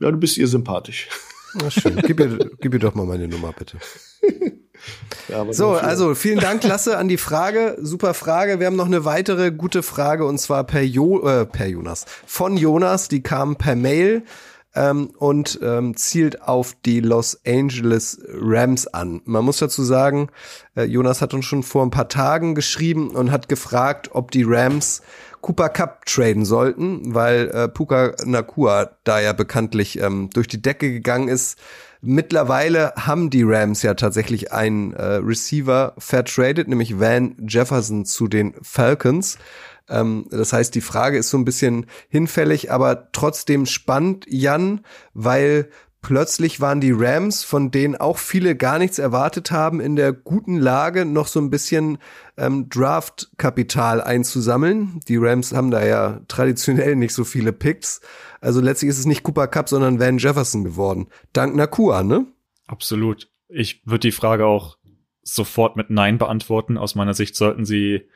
[0.00, 1.08] ja, du bist ihr sympathisch.
[1.54, 1.96] Na schön.
[2.06, 3.78] Gib ihr, gib ihr doch mal meine Nummer, bitte.
[5.28, 7.76] Ja, so, also vielen Dank, Lasse, an die Frage.
[7.80, 8.60] Super Frage.
[8.60, 12.04] Wir haben noch eine weitere gute Frage und zwar per, jo äh, per Jonas.
[12.26, 14.22] Von Jonas, die kam per Mail
[14.76, 19.22] ähm, und ähm, zielt auf die Los Angeles Rams an.
[19.24, 20.28] Man muss dazu sagen,
[20.76, 24.44] äh, Jonas hat uns schon vor ein paar Tagen geschrieben und hat gefragt, ob die
[24.46, 25.02] Rams
[25.40, 30.90] Cooper Cup traden sollten, weil äh, Puka Nakua da ja bekanntlich ähm, durch die Decke
[30.90, 31.58] gegangen ist
[32.08, 38.54] Mittlerweile haben die Rams ja tatsächlich einen äh, Receiver vertradet, nämlich Van Jefferson zu den
[38.62, 39.38] Falcons.
[39.88, 44.82] Ähm, das heißt, die Frage ist so ein bisschen hinfällig, aber trotzdem spannend, Jan,
[45.14, 45.68] weil
[46.02, 50.56] plötzlich waren die Rams, von denen auch viele gar nichts erwartet haben, in der guten
[50.56, 51.98] Lage, noch so ein bisschen
[52.36, 55.00] ähm, Draft-Kapital einzusammeln.
[55.08, 58.00] Die Rams haben da ja traditionell nicht so viele Picks.
[58.40, 61.08] Also letztlich ist es nicht Cooper Cup, sondern Van Jefferson geworden.
[61.32, 62.26] Dank Nakua, ne?
[62.66, 63.28] Absolut.
[63.48, 64.78] Ich würde die Frage auch
[65.22, 66.78] sofort mit Nein beantworten.
[66.78, 68.08] Aus meiner Sicht sollten sie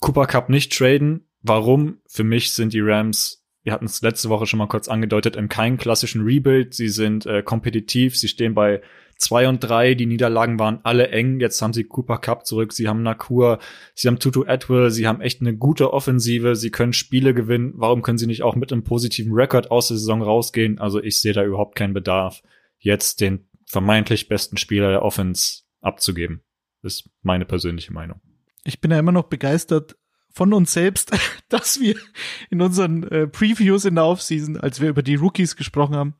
[0.00, 1.28] Cooper Cup nicht traden.
[1.42, 1.98] Warum?
[2.06, 5.48] Für mich sind die Rams wir hatten es letzte Woche schon mal kurz angedeutet, in
[5.48, 6.72] keinem klassischen Rebuild.
[6.72, 8.80] Sie sind äh, kompetitiv, sie stehen bei
[9.18, 9.94] zwei und drei.
[9.94, 11.40] Die Niederlagen waren alle eng.
[11.40, 13.58] Jetzt haben sie Cooper Cup zurück, sie haben Nakur,
[13.92, 17.72] sie haben Tutu Atwell, sie haben echt eine gute Offensive, sie können Spiele gewinnen.
[17.74, 20.78] Warum können sie nicht auch mit einem positiven Rekord aus der Saison rausgehen?
[20.78, 22.42] Also ich sehe da überhaupt keinen Bedarf,
[22.78, 26.42] jetzt den vermeintlich besten Spieler der Offense abzugeben.
[26.82, 28.20] Ist meine persönliche Meinung.
[28.62, 29.96] Ich bin ja immer noch begeistert
[30.36, 31.10] von uns selbst,
[31.48, 31.96] dass wir
[32.50, 36.14] in unseren äh, Previews in der Offseason, als wir über die Rookies gesprochen haben,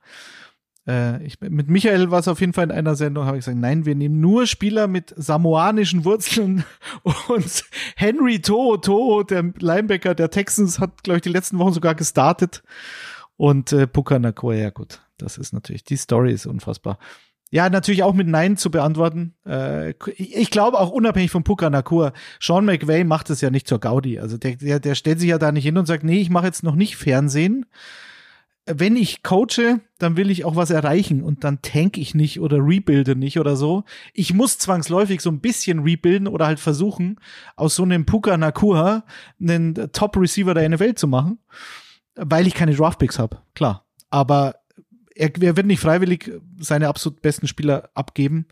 [0.89, 3.59] äh, ich, mit Michael war es auf jeden Fall in einer Sendung, habe ich gesagt,
[3.59, 6.65] nein, wir nehmen nur Spieler mit samoanischen Wurzeln
[7.29, 7.65] und
[7.97, 12.63] Henry Toho, Toho, der Linebacker der Texans, hat, glaube ich, die letzten Wochen sogar gestartet
[13.37, 16.99] und äh, Puka Nakua, ja gut, das ist natürlich, die Story ist unfassbar.
[17.51, 19.35] Ja, natürlich auch mit Nein zu beantworten.
[19.47, 23.79] Äh, ich glaube auch unabhängig von Puka Nakur, Sean McVay macht es ja nicht zur
[23.79, 24.19] Gaudi.
[24.19, 26.47] Also der, der, der stellt sich ja da nicht hin und sagt, nee, ich mache
[26.47, 27.67] jetzt noch nicht Fernsehen.
[28.69, 32.57] Wenn ich coache, dann will ich auch was erreichen und dann tank ich nicht oder
[32.59, 33.85] rebuilde nicht oder so.
[34.13, 37.21] Ich muss zwangsläufig so ein bisschen rebuilden oder halt versuchen,
[37.55, 39.05] aus so einem Puka Nakur
[39.41, 41.39] einen Top-Receiver der NFL zu machen,
[42.17, 43.39] weil ich keine Draftpicks habe.
[43.55, 43.85] Klar.
[44.11, 44.57] Aber
[45.17, 48.47] er, er wird nicht freiwillig seine absolut besten Spieler abgeben.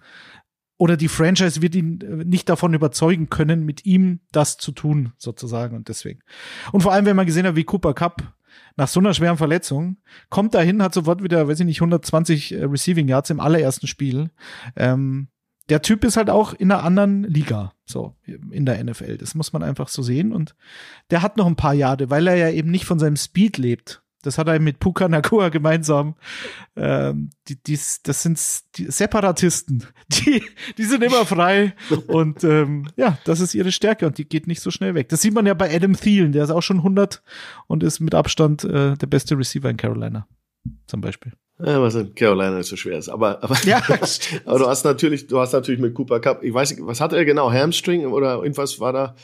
[0.76, 5.12] Oder die Franchise wird ihn äh, nicht davon überzeugen können, mit ihm das zu tun,
[5.18, 5.76] sozusagen.
[5.76, 6.20] Und deswegen.
[6.72, 8.34] Und vor allem, wenn man gesehen hat, wie Cooper Cup
[8.76, 9.98] nach so einer schweren Verletzung
[10.30, 14.30] kommt dahin, hat sofort wieder, weiß ich nicht, 120 äh, Receiving Yards im allerersten Spiel.
[14.76, 15.28] Ähm,
[15.68, 19.16] der Typ ist halt auch in einer anderen Liga, so in der NFL.
[19.16, 20.32] Das muss man einfach so sehen.
[20.32, 20.54] Und
[21.10, 24.03] der hat noch ein paar Jahre, weil er ja eben nicht von seinem Speed lebt.
[24.26, 26.14] Das hat er mit Puka Nakua gemeinsam.
[26.76, 28.40] Ähm, die, die, das sind
[28.76, 29.84] die Separatisten.
[30.08, 30.42] Die,
[30.76, 31.74] die sind immer frei.
[32.08, 35.08] und ähm, ja, das ist ihre Stärke und die geht nicht so schnell weg.
[35.08, 37.22] Das sieht man ja bei Adam Thielen, der ist auch schon 100
[37.66, 40.26] und ist mit Abstand äh, der beste Receiver in Carolina.
[40.86, 41.32] Zum Beispiel.
[41.58, 43.08] Ja, was in Carolina nicht so schwer ist.
[43.08, 43.80] Aber, aber, ja.
[44.44, 47.16] aber du hast natürlich, du hast natürlich mit Cooper Cup, ich weiß nicht, was hatte
[47.16, 47.50] er genau?
[47.52, 49.14] Hamstring oder irgendwas war da?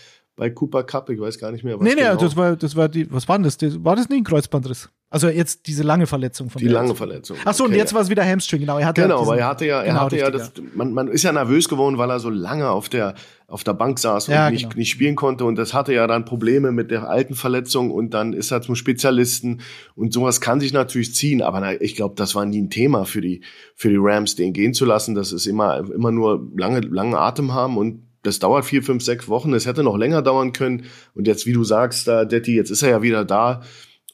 [0.40, 1.78] Bei Cooper Cup, ich weiß gar nicht mehr.
[1.78, 2.16] Was nee, nee, genau.
[2.16, 3.58] das war, das war die, was war denn das?
[3.84, 4.88] War das nicht ein Kreuzbandriss?
[5.10, 7.36] Also jetzt diese lange Verletzung von Die lange Verletzung.
[7.44, 7.96] Ach so, okay, und jetzt ja.
[7.96, 8.78] war es wieder Hamstring, genau.
[8.78, 11.24] Er hatte genau, weil er hatte ja, er genau, hatte ja das, man, man ist
[11.24, 13.16] ja nervös geworden, weil er so lange auf der,
[13.48, 14.76] auf der Bank saß und ja, nicht, genau.
[14.76, 18.32] nicht spielen konnte und das hatte ja dann Probleme mit der alten Verletzung und dann
[18.32, 19.60] ist er zum Spezialisten
[19.94, 23.04] und sowas kann sich natürlich ziehen, aber na, ich glaube, das war nie ein Thema
[23.04, 23.42] für die,
[23.74, 25.14] für die Rams, den gehen zu lassen.
[25.14, 29.28] Das ist immer, immer nur lange, lange Atem haben und das dauert vier, fünf, sechs
[29.28, 29.54] Wochen.
[29.54, 30.84] Es hätte noch länger dauern können.
[31.14, 33.62] Und jetzt, wie du sagst, da, Detti, jetzt ist er ja wieder da.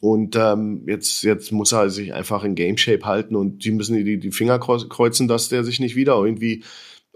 [0.00, 4.04] Und ähm, jetzt, jetzt muss er sich einfach in Game Shape halten und die müssen
[4.04, 6.64] die, die Finger kreuzen, dass der sich nicht wieder irgendwie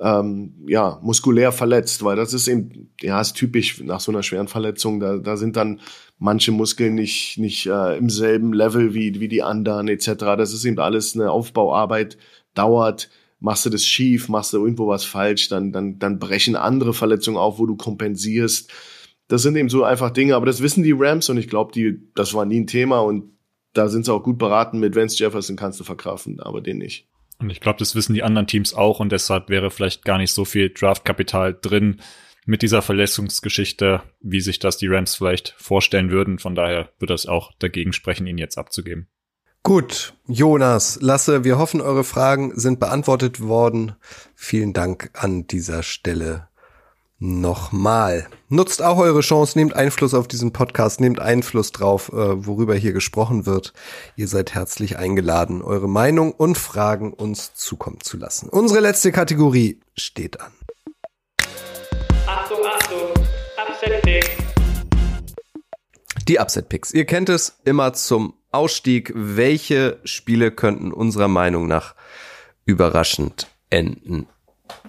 [0.01, 4.49] ähm, ja, muskulär verletzt, weil das ist eben, ja, ist typisch nach so einer schweren
[4.49, 4.99] Verletzung.
[4.99, 5.81] Da, da sind dann
[6.19, 10.15] manche Muskeln nicht, nicht äh, im selben Level wie, wie die anderen etc.
[10.39, 12.17] Das ist eben alles eine Aufbauarbeit,
[12.55, 13.11] dauert
[13.41, 17.39] machst du das schief, machst du irgendwo was falsch, dann, dann, dann brechen andere Verletzungen
[17.39, 18.71] auf, wo du kompensierst.
[19.29, 21.99] Das sind eben so einfach Dinge, aber das wissen die Rams und ich glaube, die,
[22.15, 23.33] das war nie ein Thema und
[23.73, 24.81] da sind sie auch gut beraten.
[24.81, 27.09] Mit Vance Jefferson kannst du verkraften, aber den nicht.
[27.39, 30.33] Und ich glaube, das wissen die anderen Teams auch und deshalb wäre vielleicht gar nicht
[30.33, 32.01] so viel Draftkapital drin
[32.45, 36.39] mit dieser Verletzungsgeschichte, wie sich das die Rams vielleicht vorstellen würden.
[36.39, 39.09] Von daher wird das auch dagegen sprechen, ihn jetzt abzugeben.
[39.63, 43.95] Gut, Jonas, Lasse, wir hoffen, eure Fragen sind beantwortet worden.
[44.35, 46.49] Vielen Dank an dieser Stelle
[47.19, 48.27] nochmal.
[48.49, 52.95] Nutzt auch eure Chance, nehmt Einfluss auf diesen Podcast, nehmt Einfluss drauf, äh, worüber hier
[52.95, 53.75] gesprochen wird.
[54.17, 58.49] Ihr seid herzlich eingeladen, eure Meinung und Fragen uns zukommen zu lassen.
[58.49, 60.53] Unsere letzte Kategorie steht an.
[62.27, 63.13] Achtung, Achtung,
[64.03, 64.30] Picks.
[66.31, 66.93] Die Upset Picks.
[66.93, 71.97] Ihr kennt es immer zum Ausstieg, welche Spiele könnten unserer Meinung nach
[72.65, 74.29] überraschend enden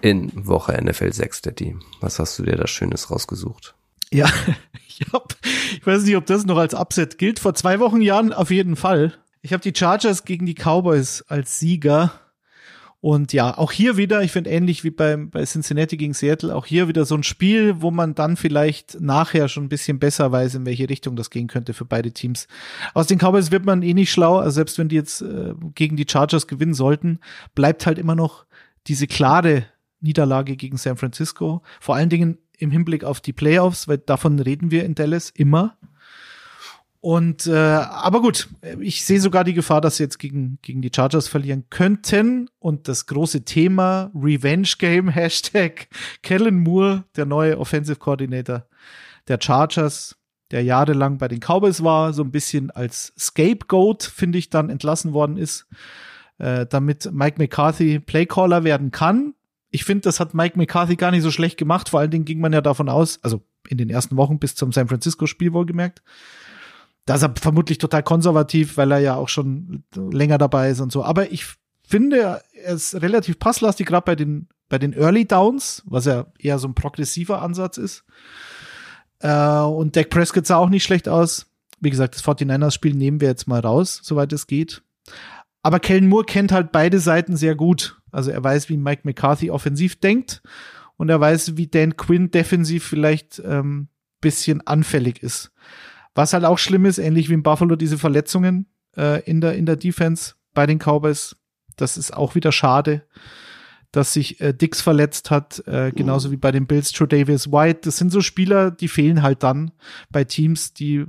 [0.01, 1.75] in Woche NFL 6, Daddy?
[1.99, 3.73] Was hast du dir da Schönes rausgesucht?
[4.11, 4.29] Ja,
[4.87, 5.35] ich, hab,
[5.73, 7.39] ich weiß nicht, ob das noch als Upset gilt.
[7.39, 9.15] Vor zwei Wochen Jahren auf jeden Fall.
[9.41, 12.20] Ich habe die Chargers gegen die Cowboys als Sieger
[13.01, 16.67] und ja, auch hier wieder, ich finde ähnlich wie beim, bei Cincinnati gegen Seattle, auch
[16.67, 20.53] hier wieder so ein Spiel, wo man dann vielleicht nachher schon ein bisschen besser weiß,
[20.53, 22.47] in welche Richtung das gehen könnte für beide Teams.
[22.93, 25.95] Aus den Cowboys wird man eh nicht schlau, also selbst wenn die jetzt äh, gegen
[25.95, 27.19] die Chargers gewinnen sollten,
[27.55, 28.45] bleibt halt immer noch
[28.85, 29.65] diese klare
[29.99, 31.63] Niederlage gegen San Francisco.
[31.79, 35.75] Vor allen Dingen im Hinblick auf die Playoffs, weil davon reden wir in Dallas immer.
[37.01, 38.47] Und äh, aber gut,
[38.79, 42.47] ich sehe sogar die Gefahr, dass sie jetzt gegen, gegen die Chargers verlieren könnten.
[42.59, 45.87] Und das große Thema Revenge Game, Hashtag
[46.21, 48.67] Kellen Moore, der neue Offensive Coordinator
[49.27, 50.17] der Chargers,
[50.51, 55.13] der jahrelang bei den Cowboys war, so ein bisschen als Scapegoat, finde ich, dann entlassen
[55.13, 55.67] worden ist,
[56.37, 59.33] äh, damit Mike McCarthy Playcaller werden kann.
[59.69, 61.89] Ich finde, das hat Mike McCarthy gar nicht so schlecht gemacht.
[61.89, 64.71] Vor allen Dingen ging man ja davon aus, also in den ersten Wochen bis zum
[64.71, 66.03] San Francisco-Spiel wohlgemerkt,
[67.11, 70.93] da ist er vermutlich total konservativ, weil er ja auch schon länger dabei ist und
[70.93, 71.03] so.
[71.03, 71.45] Aber ich
[71.85, 76.57] finde, er ist relativ passlastig, gerade bei den, bei den Early Downs, was ja eher
[76.57, 78.05] so ein progressiver Ansatz ist.
[79.19, 81.47] Äh, und Dak Prescott sah auch nicht schlecht aus.
[81.81, 84.81] Wie gesagt, das 49ers-Spiel nehmen wir jetzt mal raus, soweit es geht.
[85.63, 87.99] Aber Kellen Moore kennt halt beide Seiten sehr gut.
[88.13, 90.41] Also er weiß, wie Mike McCarthy offensiv denkt
[90.95, 93.89] und er weiß, wie Dan Quinn defensiv vielleicht ähm,
[94.21, 95.51] bisschen anfällig ist.
[96.13, 99.65] Was halt auch schlimm ist, ähnlich wie in Buffalo, diese Verletzungen äh, in, der, in
[99.65, 101.37] der Defense bei den Cowboys.
[101.77, 103.03] Das ist auch wieder schade,
[103.91, 107.81] dass sich äh, Dix verletzt hat, äh, genauso wie bei den Bills True Davis White.
[107.83, 109.71] Das sind so Spieler, die fehlen halt dann
[110.09, 111.05] bei Teams, die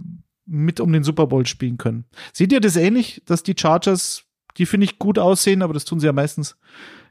[0.47, 2.05] mit um den Super Bowl spielen können.
[2.33, 4.25] Seht ihr das ähnlich, dass die Chargers,
[4.59, 6.57] die finde ich gut aussehen, aber das tun sie ja meistens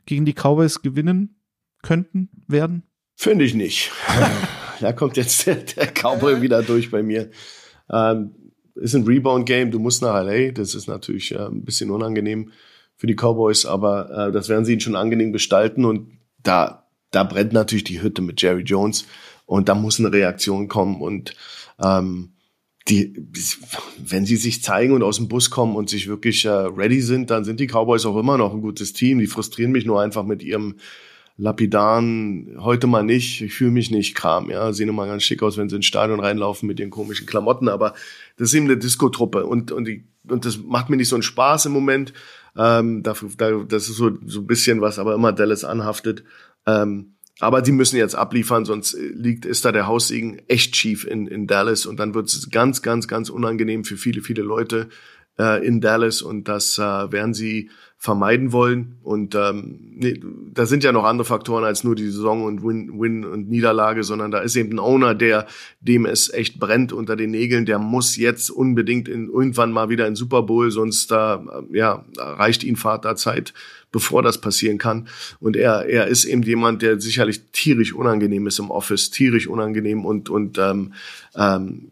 [0.05, 1.35] gegen die Cowboys gewinnen
[1.81, 2.83] könnten, werden?
[3.15, 3.91] Finde ich nicht.
[4.81, 7.29] da kommt jetzt der, der Cowboy wieder durch bei mir.
[7.91, 8.31] Ähm,
[8.75, 12.51] ist ein Rebound-Game, du musst nach LA, das ist natürlich äh, ein bisschen unangenehm
[12.95, 16.11] für die Cowboys, aber äh, das werden sie ihnen schon angenehm gestalten und
[16.41, 19.05] da, da brennt natürlich die Hütte mit Jerry Jones
[19.45, 21.35] und da muss eine Reaktion kommen und
[21.83, 22.33] ähm,
[22.87, 23.13] die,
[23.97, 27.29] wenn sie sich zeigen und aus dem Bus kommen und sich wirklich äh, ready sind,
[27.29, 29.19] dann sind die Cowboys auch immer noch ein gutes Team.
[29.19, 30.77] Die frustrieren mich nur einfach mit ihrem
[31.41, 35.57] lapidaren, heute mal nicht, ich fühle mich nicht Kram, ja, sehen immer ganz schick aus,
[35.57, 37.95] wenn sie ins Stadion reinlaufen mit den komischen Klamotten, aber
[38.37, 41.23] das ist eben eine Disco-Truppe und, und, die, und das macht mir nicht so einen
[41.23, 42.13] Spaß im Moment.
[42.55, 46.23] Ähm, dafür, da, das ist so, so ein bisschen was, aber immer Dallas anhaftet.
[46.67, 51.25] Ähm, aber die müssen jetzt abliefern, sonst liegt, ist da der Haussegen echt schief in,
[51.25, 54.89] in Dallas und dann wird es ganz, ganz, ganz unangenehm für viele, viele Leute
[55.41, 58.97] äh, in Dallas und das äh, werden sie vermeiden wollen.
[59.03, 60.19] Und ähm, nee,
[60.53, 64.03] da sind ja noch andere Faktoren als nur die Saison und Win, Win und Niederlage,
[64.03, 65.45] sondern da ist eben ein Owner, der
[65.81, 67.67] dem es echt brennt unter den Nägeln.
[67.67, 71.37] Der muss jetzt unbedingt in, irgendwann mal wieder in Super Bowl, sonst äh,
[71.73, 73.53] ja reicht ihn Vaterzeit,
[73.91, 75.07] bevor das passieren kann.
[75.39, 80.05] Und er er ist eben jemand, der sicherlich tierisch unangenehm ist im Office, tierisch unangenehm
[80.05, 80.93] und und ähm,
[81.35, 81.91] ähm,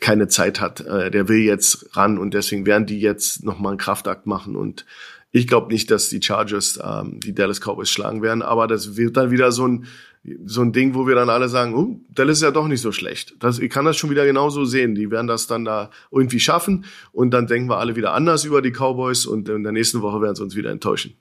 [0.00, 0.80] keine Zeit hat.
[0.80, 4.56] Äh, der will jetzt ran und deswegen werden die jetzt noch mal einen Kraftakt machen
[4.56, 4.84] und
[5.30, 9.16] ich glaube nicht, dass die Chargers ähm, die Dallas Cowboys schlagen werden, aber das wird
[9.16, 9.86] dann wieder so ein
[10.44, 12.92] so ein Ding, wo wir dann alle sagen, oh, Dallas ist ja doch nicht so
[12.92, 13.36] schlecht.
[13.38, 14.94] Das, ich kann das schon wieder genauso sehen.
[14.94, 18.60] Die werden das dann da irgendwie schaffen und dann denken wir alle wieder anders über
[18.60, 21.14] die Cowboys und in der nächsten Woche werden sie uns wieder enttäuschen.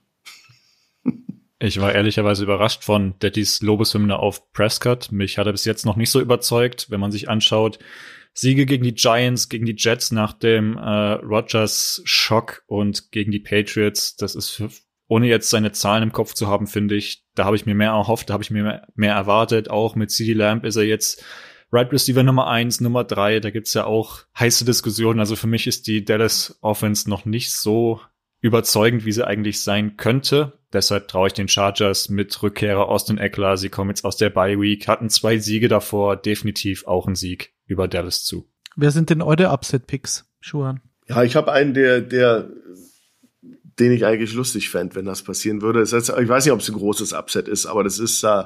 [1.60, 5.12] Ich war ehrlicherweise überrascht von Daddys Lobeshymne auf Prescott.
[5.12, 7.80] Mich hat er bis jetzt noch nicht so überzeugt, wenn man sich anschaut,
[8.34, 13.40] Siege gegen die Giants, gegen die Jets nach dem äh, Rogers Schock und gegen die
[13.40, 14.16] Patriots.
[14.16, 14.70] Das ist für,
[15.08, 17.92] ohne jetzt seine Zahlen im Kopf zu haben, finde ich, da habe ich mir mehr
[17.92, 19.72] erhofft, da habe ich mir mehr, erwartet.
[19.72, 21.24] Auch mit CD Lamb ist er jetzt
[21.72, 23.40] Right Receiver Nummer eins, Nummer drei.
[23.40, 25.20] Da gibt's ja auch heiße Diskussionen.
[25.20, 28.00] Also für mich ist die Dallas Offense noch nicht so
[28.48, 30.54] überzeugend, wie sie eigentlich sein könnte.
[30.74, 33.58] Deshalb traue ich den Chargers mit Rückkehrer Austin Eckler.
[33.58, 37.54] Sie kommen jetzt aus der Bye Week, hatten zwei Siege davor, definitiv auch ein Sieg
[37.66, 38.50] über Dallas zu.
[38.76, 40.82] Wer sind denn eure Upset-Picks, Schuhan?
[41.08, 42.50] Ja, ich habe einen, der, der,
[43.80, 45.80] den ich eigentlich lustig fände, wenn das passieren würde.
[45.80, 48.44] Das heißt, ich weiß nicht, ob es ein großes Upset ist, aber das ist äh,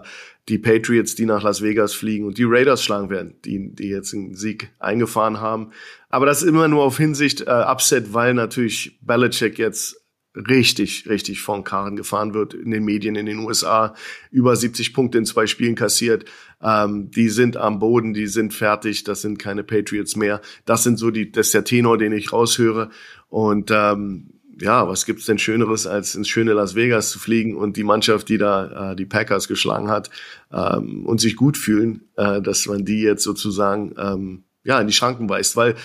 [0.50, 4.14] die Patriots, die nach Las Vegas fliegen und die Raiders schlagen werden, die, die jetzt
[4.14, 5.72] einen Sieg eingefahren haben.
[6.10, 9.98] Aber das ist immer nur auf Hinsicht äh, Upset, weil natürlich Belichick jetzt
[10.36, 13.96] richtig, richtig von Karren gefahren wird in den Medien in den USA.
[14.32, 16.26] Über 70 Punkte in zwei Spielen kassiert.
[16.62, 20.42] Ähm, die sind am Boden, die sind fertig, das sind keine Patriots mehr.
[20.66, 22.90] Das sind so die, das ist der Tenor, den ich raushöre.
[23.30, 27.78] Und ähm, ja, was gibt's denn Schöneres, als ins schöne Las Vegas zu fliegen und
[27.78, 30.10] die Mannschaft, die da äh, die Packers geschlagen hat
[30.52, 34.94] ähm, und sich gut fühlen, äh, dass man die jetzt sozusagen ähm, ja in die
[34.94, 35.76] Schranken weist, weil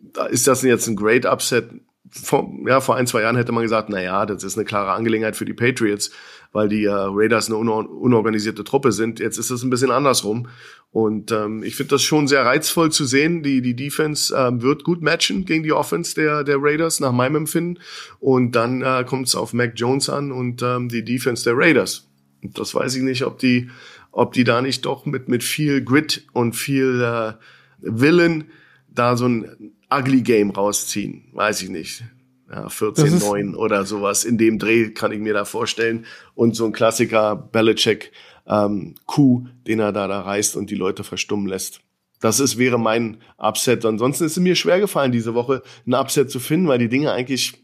[0.00, 1.70] da ist das jetzt ein Great Upset.
[2.10, 4.92] Vor, ja, vor ein, zwei Jahren hätte man gesagt, na ja, das ist eine klare
[4.92, 6.10] Angelegenheit für die Patriots,
[6.52, 9.20] weil die äh, Raiders eine unor unorganisierte Truppe sind.
[9.20, 10.48] Jetzt ist es ein bisschen andersrum.
[10.90, 13.42] Und ähm, ich finde das schon sehr reizvoll zu sehen.
[13.42, 17.36] Die, die Defense ähm, wird gut matchen gegen die Offense der, der Raiders, nach meinem
[17.36, 17.78] Empfinden.
[18.18, 22.08] Und dann äh, kommt es auf Mac Jones an und ähm, die Defense der Raiders.
[22.42, 23.70] Und das weiß ich nicht, ob die,
[24.10, 27.32] ob die da nicht doch mit, mit viel Grit und viel äh,
[27.78, 28.44] Willen
[28.88, 31.24] da so ein Ugly Game rausziehen.
[31.32, 32.02] Weiß ich nicht.
[32.50, 34.24] Ja, 14-9 oder sowas.
[34.24, 36.04] In dem Dreh kann ich mir da vorstellen.
[36.34, 38.10] Und so ein Klassiker Belichick
[38.46, 41.80] ähm, Coup, den er da, da reißt und die Leute verstummen lässt.
[42.20, 43.84] Das ist, wäre mein Upset.
[43.84, 47.12] Ansonsten ist es mir schwer gefallen, diese Woche ein Upset zu finden, weil die Dinge
[47.12, 47.54] eigentlich,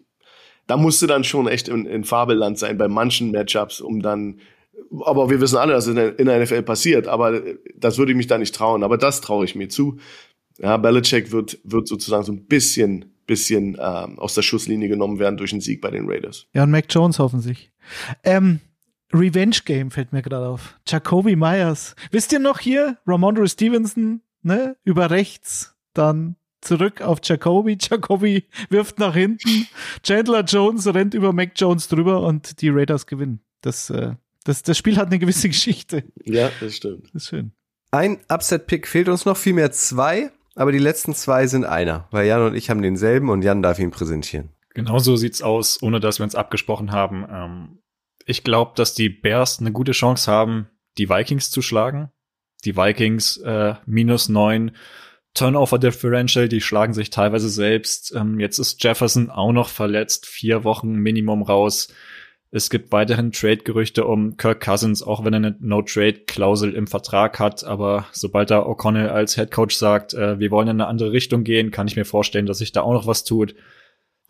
[0.66, 4.40] da musste dann schon echt in, in Fabelland sein bei manchen Matchups, um dann
[5.04, 7.40] aber wir wissen alle, dass es in der NFL passiert, aber
[7.74, 8.84] das würde ich mich da nicht trauen.
[8.84, 9.98] Aber das traue ich mir zu
[10.58, 15.36] ja, Belichick wird, wird sozusagen so ein bisschen bisschen ähm, aus der Schusslinie genommen werden
[15.36, 16.46] durch einen Sieg bei den Raiders.
[16.52, 17.72] Ja, und Mac Jones hoffentlich.
[18.24, 18.60] Ähm,
[19.12, 20.78] Revenge Game fällt mir gerade auf.
[20.86, 21.94] Jacoby Myers.
[22.10, 22.98] Wisst ihr noch hier?
[23.06, 24.76] Ramondre Stevenson, ne?
[24.84, 27.78] Über rechts, dann zurück auf Jacoby.
[27.80, 29.66] Jacoby wirft nach hinten.
[30.02, 33.40] Chandler Jones rennt über Mac Jones drüber und die Raiders gewinnen.
[33.60, 34.14] Das, äh,
[34.44, 36.04] das, das Spiel hat eine gewisse Geschichte.
[36.24, 37.06] Ja, das stimmt.
[37.06, 37.52] Das ist schön.
[37.92, 42.42] Ein Upset-Pick fehlt uns noch, vielmehr zwei, aber die letzten zwei sind einer, weil Jan
[42.42, 44.50] und ich haben denselben und Jan darf ihn präsentieren.
[44.74, 47.26] Genau so sieht's aus, ohne dass wir uns abgesprochen haben.
[47.30, 47.78] Ähm,
[48.24, 52.10] ich glaube, dass die Bears eine gute Chance haben, die Vikings zu schlagen.
[52.64, 54.72] Die Vikings äh, minus neun
[55.34, 58.14] Turnover Differential, die schlagen sich teilweise selbst.
[58.16, 61.88] Ähm, jetzt ist Jefferson auch noch verletzt, vier Wochen Minimum raus.
[62.50, 67.64] Es gibt weiterhin Trade-Gerüchte um Kirk Cousins, auch wenn er eine No-Trade-Klausel im Vertrag hat.
[67.64, 71.44] Aber sobald da O'Connell als Head Coach sagt, äh, wir wollen in eine andere Richtung
[71.44, 73.54] gehen, kann ich mir vorstellen, dass sich da auch noch was tut.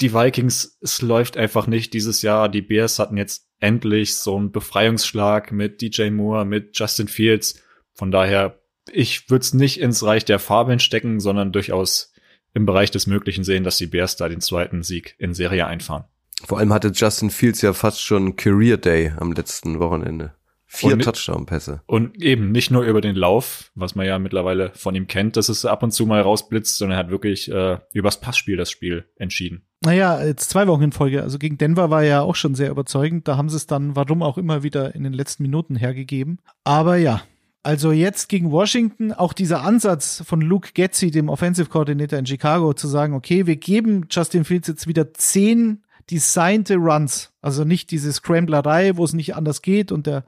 [0.01, 2.49] Die Vikings, es läuft einfach nicht dieses Jahr.
[2.49, 7.63] Die Bears hatten jetzt endlich so einen Befreiungsschlag mit DJ Moore, mit Justin Fields.
[7.93, 8.61] Von daher,
[8.91, 12.13] ich würde es nicht ins Reich der Farben stecken, sondern durchaus
[12.55, 16.05] im Bereich des Möglichen sehen, dass die Bears da den zweiten Sieg in Serie einfahren.
[16.45, 20.33] Vor allem hatte Justin Fields ja fast schon Career Day am letzten Wochenende.
[20.69, 21.81] Vier Touchdown-Pässe.
[21.87, 25.49] Und eben nicht nur über den Lauf, was man ja mittlerweile von ihm kennt, dass
[25.49, 29.07] es ab und zu mal rausblitzt, sondern er hat wirklich äh, übers Passspiel das Spiel
[29.17, 29.63] entschieden.
[29.85, 31.23] Naja, jetzt zwei Wochen in Folge.
[31.23, 33.29] Also gegen Denver war ja auch schon sehr überzeugend.
[33.29, 36.41] Da haben sie es dann, warum auch immer, wieder in den letzten Minuten hergegeben.
[36.65, 37.23] Aber ja,
[37.63, 42.75] also jetzt gegen Washington auch dieser Ansatz von Luke Getzi, dem Offensive Coordinator in Chicago,
[42.75, 47.33] zu sagen, okay, wir geben Justin Fields jetzt wieder zehn designte Runs.
[47.41, 50.25] Also nicht diese Scramblerei, wo es nicht anders geht und der,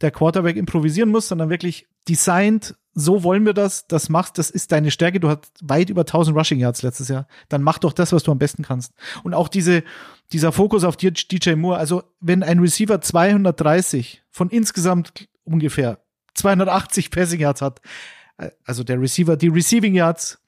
[0.00, 4.72] der Quarterback improvisieren muss, sondern wirklich designed, so wollen wir das, das machst, das ist
[4.72, 8.12] deine Stärke, du hast weit über 1000 Rushing Yards letztes Jahr, dann mach doch das,
[8.12, 8.92] was du am besten kannst.
[9.22, 9.84] Und auch diese,
[10.32, 16.00] dieser Fokus auf DJ Moore, also wenn ein Receiver 230 von insgesamt ungefähr
[16.34, 17.80] 280 Passing Yards hat,
[18.38, 20.42] äh, also der Receiver, die Receiving Yards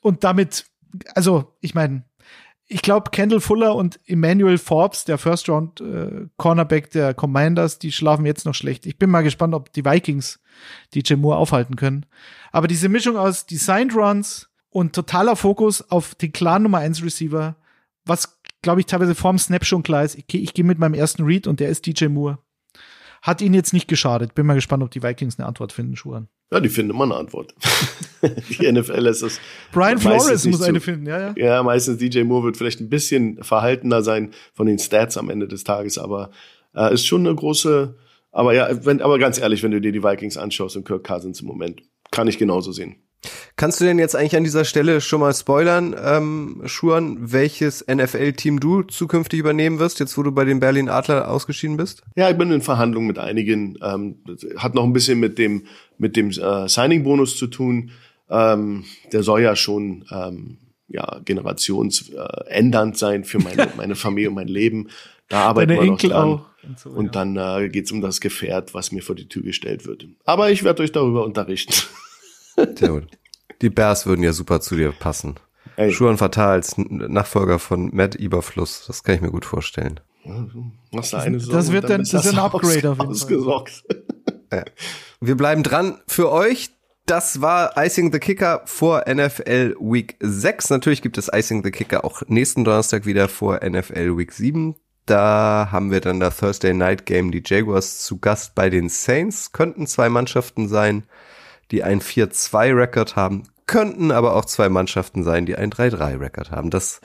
[0.00, 0.66] und damit,
[1.14, 2.04] also ich meine,
[2.66, 7.92] ich glaube, Kendall Fuller und Emmanuel Forbes, der First Round äh, Cornerback der Commanders, die
[7.92, 8.86] schlafen jetzt noch schlecht.
[8.86, 10.40] Ich bin mal gespannt, ob die Vikings
[10.94, 12.06] DJ Moore aufhalten können.
[12.50, 17.56] Aber diese Mischung aus Designed Runs und totaler Fokus auf den klaren Nummer 1 Receiver,
[18.04, 20.16] was glaube ich teilweise vorm Snap schon klar ist.
[20.16, 22.38] Ich, ich gehe mit meinem ersten Read und der ist DJ Moore.
[23.22, 24.34] Hat ihnen jetzt nicht geschadet.
[24.34, 26.28] Bin mal gespannt, ob die Vikings eine Antwort finden, Schuhan.
[26.52, 27.54] Ja, die finden immer eine Antwort.
[28.22, 29.40] die NFL ist es.
[29.72, 31.34] Brian Flores muss eine so- finden, ja, ja.
[31.36, 35.48] Ja, meistens DJ Moore wird vielleicht ein bisschen verhaltener sein von den Stats am Ende
[35.48, 36.30] des Tages, aber
[36.74, 37.96] äh, ist schon eine große.
[38.32, 41.40] Aber ja, wenn, aber ganz ehrlich, wenn du dir die Vikings anschaust und Kirk Cousins
[41.40, 42.96] im Moment, kann ich genauso sehen.
[43.56, 48.58] Kannst du denn jetzt eigentlich an dieser Stelle schon mal spoilern, ähm, Schuan, welches NFL-Team
[48.58, 52.02] du zukünftig übernehmen wirst, jetzt wo du bei den Berlin Adler ausgeschieden bist?
[52.16, 53.78] Ja, ich bin in Verhandlungen mit einigen.
[53.82, 54.16] Ähm,
[54.56, 55.66] hat noch ein bisschen mit dem
[55.98, 57.90] mit dem äh, Signing-Bonus zu tun.
[58.28, 60.58] Ähm, der soll ja schon ähm,
[60.88, 64.88] ja generationsändernd äh, ändernd sein für meine meine Familie und mein Leben.
[65.28, 66.28] Da arbeiten Deine wir noch Enkel dran.
[66.28, 66.46] auch.
[66.62, 67.10] Und, so, Und ja.
[67.12, 70.06] dann äh, geht es um das Gefährt, was mir vor die Tür gestellt wird.
[70.24, 71.74] Aber ich werde euch darüber unterrichten.
[72.56, 73.06] Sehr gut.
[73.60, 75.36] Die Bears würden ja super zu dir passen.
[75.76, 80.00] Ey, Schuan Fatal als Nachfolger von Matt Eberfluss, das kann ich mir gut vorstellen.
[80.92, 84.64] machst du eine Das wird dann- das ist ein Upgrade auf jeden Fall.
[85.20, 86.70] Wir bleiben dran für euch.
[87.06, 90.70] Das war Icing the Kicker vor NFL Week 6.
[90.70, 94.76] Natürlich gibt es Icing the Kicker auch nächsten Donnerstag wieder vor NFL Week 7.
[95.06, 99.50] Da haben wir dann das Thursday Night Game die Jaguars zu Gast bei den Saints.
[99.50, 101.04] Könnten zwei Mannschaften sein,
[101.72, 103.44] die ein 4-2-Rekord haben.
[103.66, 106.70] Könnten aber auch zwei Mannschaften sein, die ein 3-3-Rekord haben.
[106.70, 107.00] Das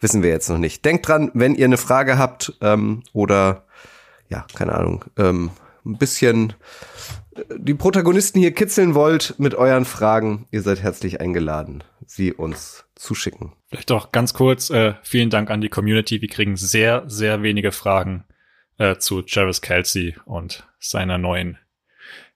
[0.00, 0.84] wissen wir jetzt noch nicht.
[0.84, 3.64] Denkt dran, wenn ihr eine Frage habt ähm, oder
[4.28, 5.50] ja, keine Ahnung, ähm,
[5.84, 6.52] ein bisschen
[7.56, 13.14] die Protagonisten hier kitzeln wollt mit euren Fragen, ihr seid herzlich eingeladen, sie uns zu
[13.14, 13.52] schicken.
[13.68, 16.20] Vielleicht auch ganz kurz, äh, vielen Dank an die Community.
[16.20, 18.24] Wir kriegen sehr, sehr wenige Fragen
[18.78, 21.58] äh, zu Jarvis Kelsey und seiner neuen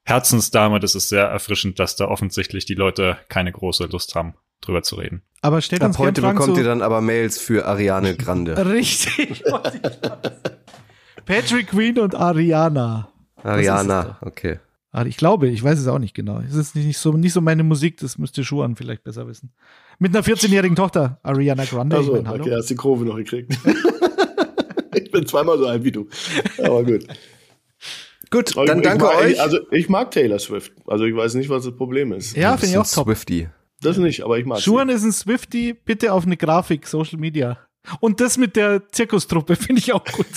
[0.04, 0.80] Herzensdame.
[0.80, 4.96] Das ist sehr erfrischend, dass da offensichtlich die Leute keine große Lust haben, drüber zu
[4.96, 5.22] reden.
[5.40, 8.56] Aber stellt Ab uns heute Fragen bekommt zu, ihr dann aber Mails für Ariane Grande.
[8.66, 9.44] Richtig.
[9.50, 10.30] wollte ich sagen.
[11.24, 13.08] Patrick Queen und Ariana.
[13.42, 14.58] Ariana, okay.
[15.06, 16.38] Ich glaube, ich weiß es auch nicht genau.
[16.38, 19.52] Es ist nicht so, nicht so meine Musik, das müsste Schuhan vielleicht besser wissen.
[19.98, 21.96] Mit einer 14-jährigen Tochter, Ariana Grande.
[21.96, 22.44] Also, ich mein, hallo.
[22.44, 23.58] okay, hast die Kurve noch gekriegt.
[24.94, 26.08] ich bin zweimal so alt wie du.
[26.62, 27.06] Aber gut.
[28.34, 29.32] Gut, dann ich danke mag, euch.
[29.34, 30.72] Ich, also ich mag Taylor Swift.
[30.88, 32.36] Also ich weiß nicht, was das Problem ist.
[32.36, 33.04] Ja, finde ich auch top.
[33.06, 33.48] Swifty.
[33.80, 37.58] Das nicht, aber ich mag Schuhan ist ein Swifty, bitte auf eine Grafik, Social Media.
[38.00, 40.26] Und das mit der Zirkustruppe finde ich auch gut.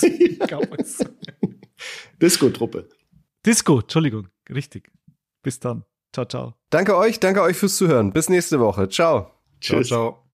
[2.22, 2.88] Disco-Truppe.
[3.44, 4.92] Disco, Entschuldigung, richtig.
[5.42, 5.84] Bis dann.
[6.12, 6.54] Ciao, ciao.
[6.70, 8.12] Danke euch, danke euch fürs Zuhören.
[8.12, 8.88] Bis nächste Woche.
[8.88, 9.32] Ciao.
[9.60, 9.88] Tschüss.
[9.88, 10.24] Ciao, ciao.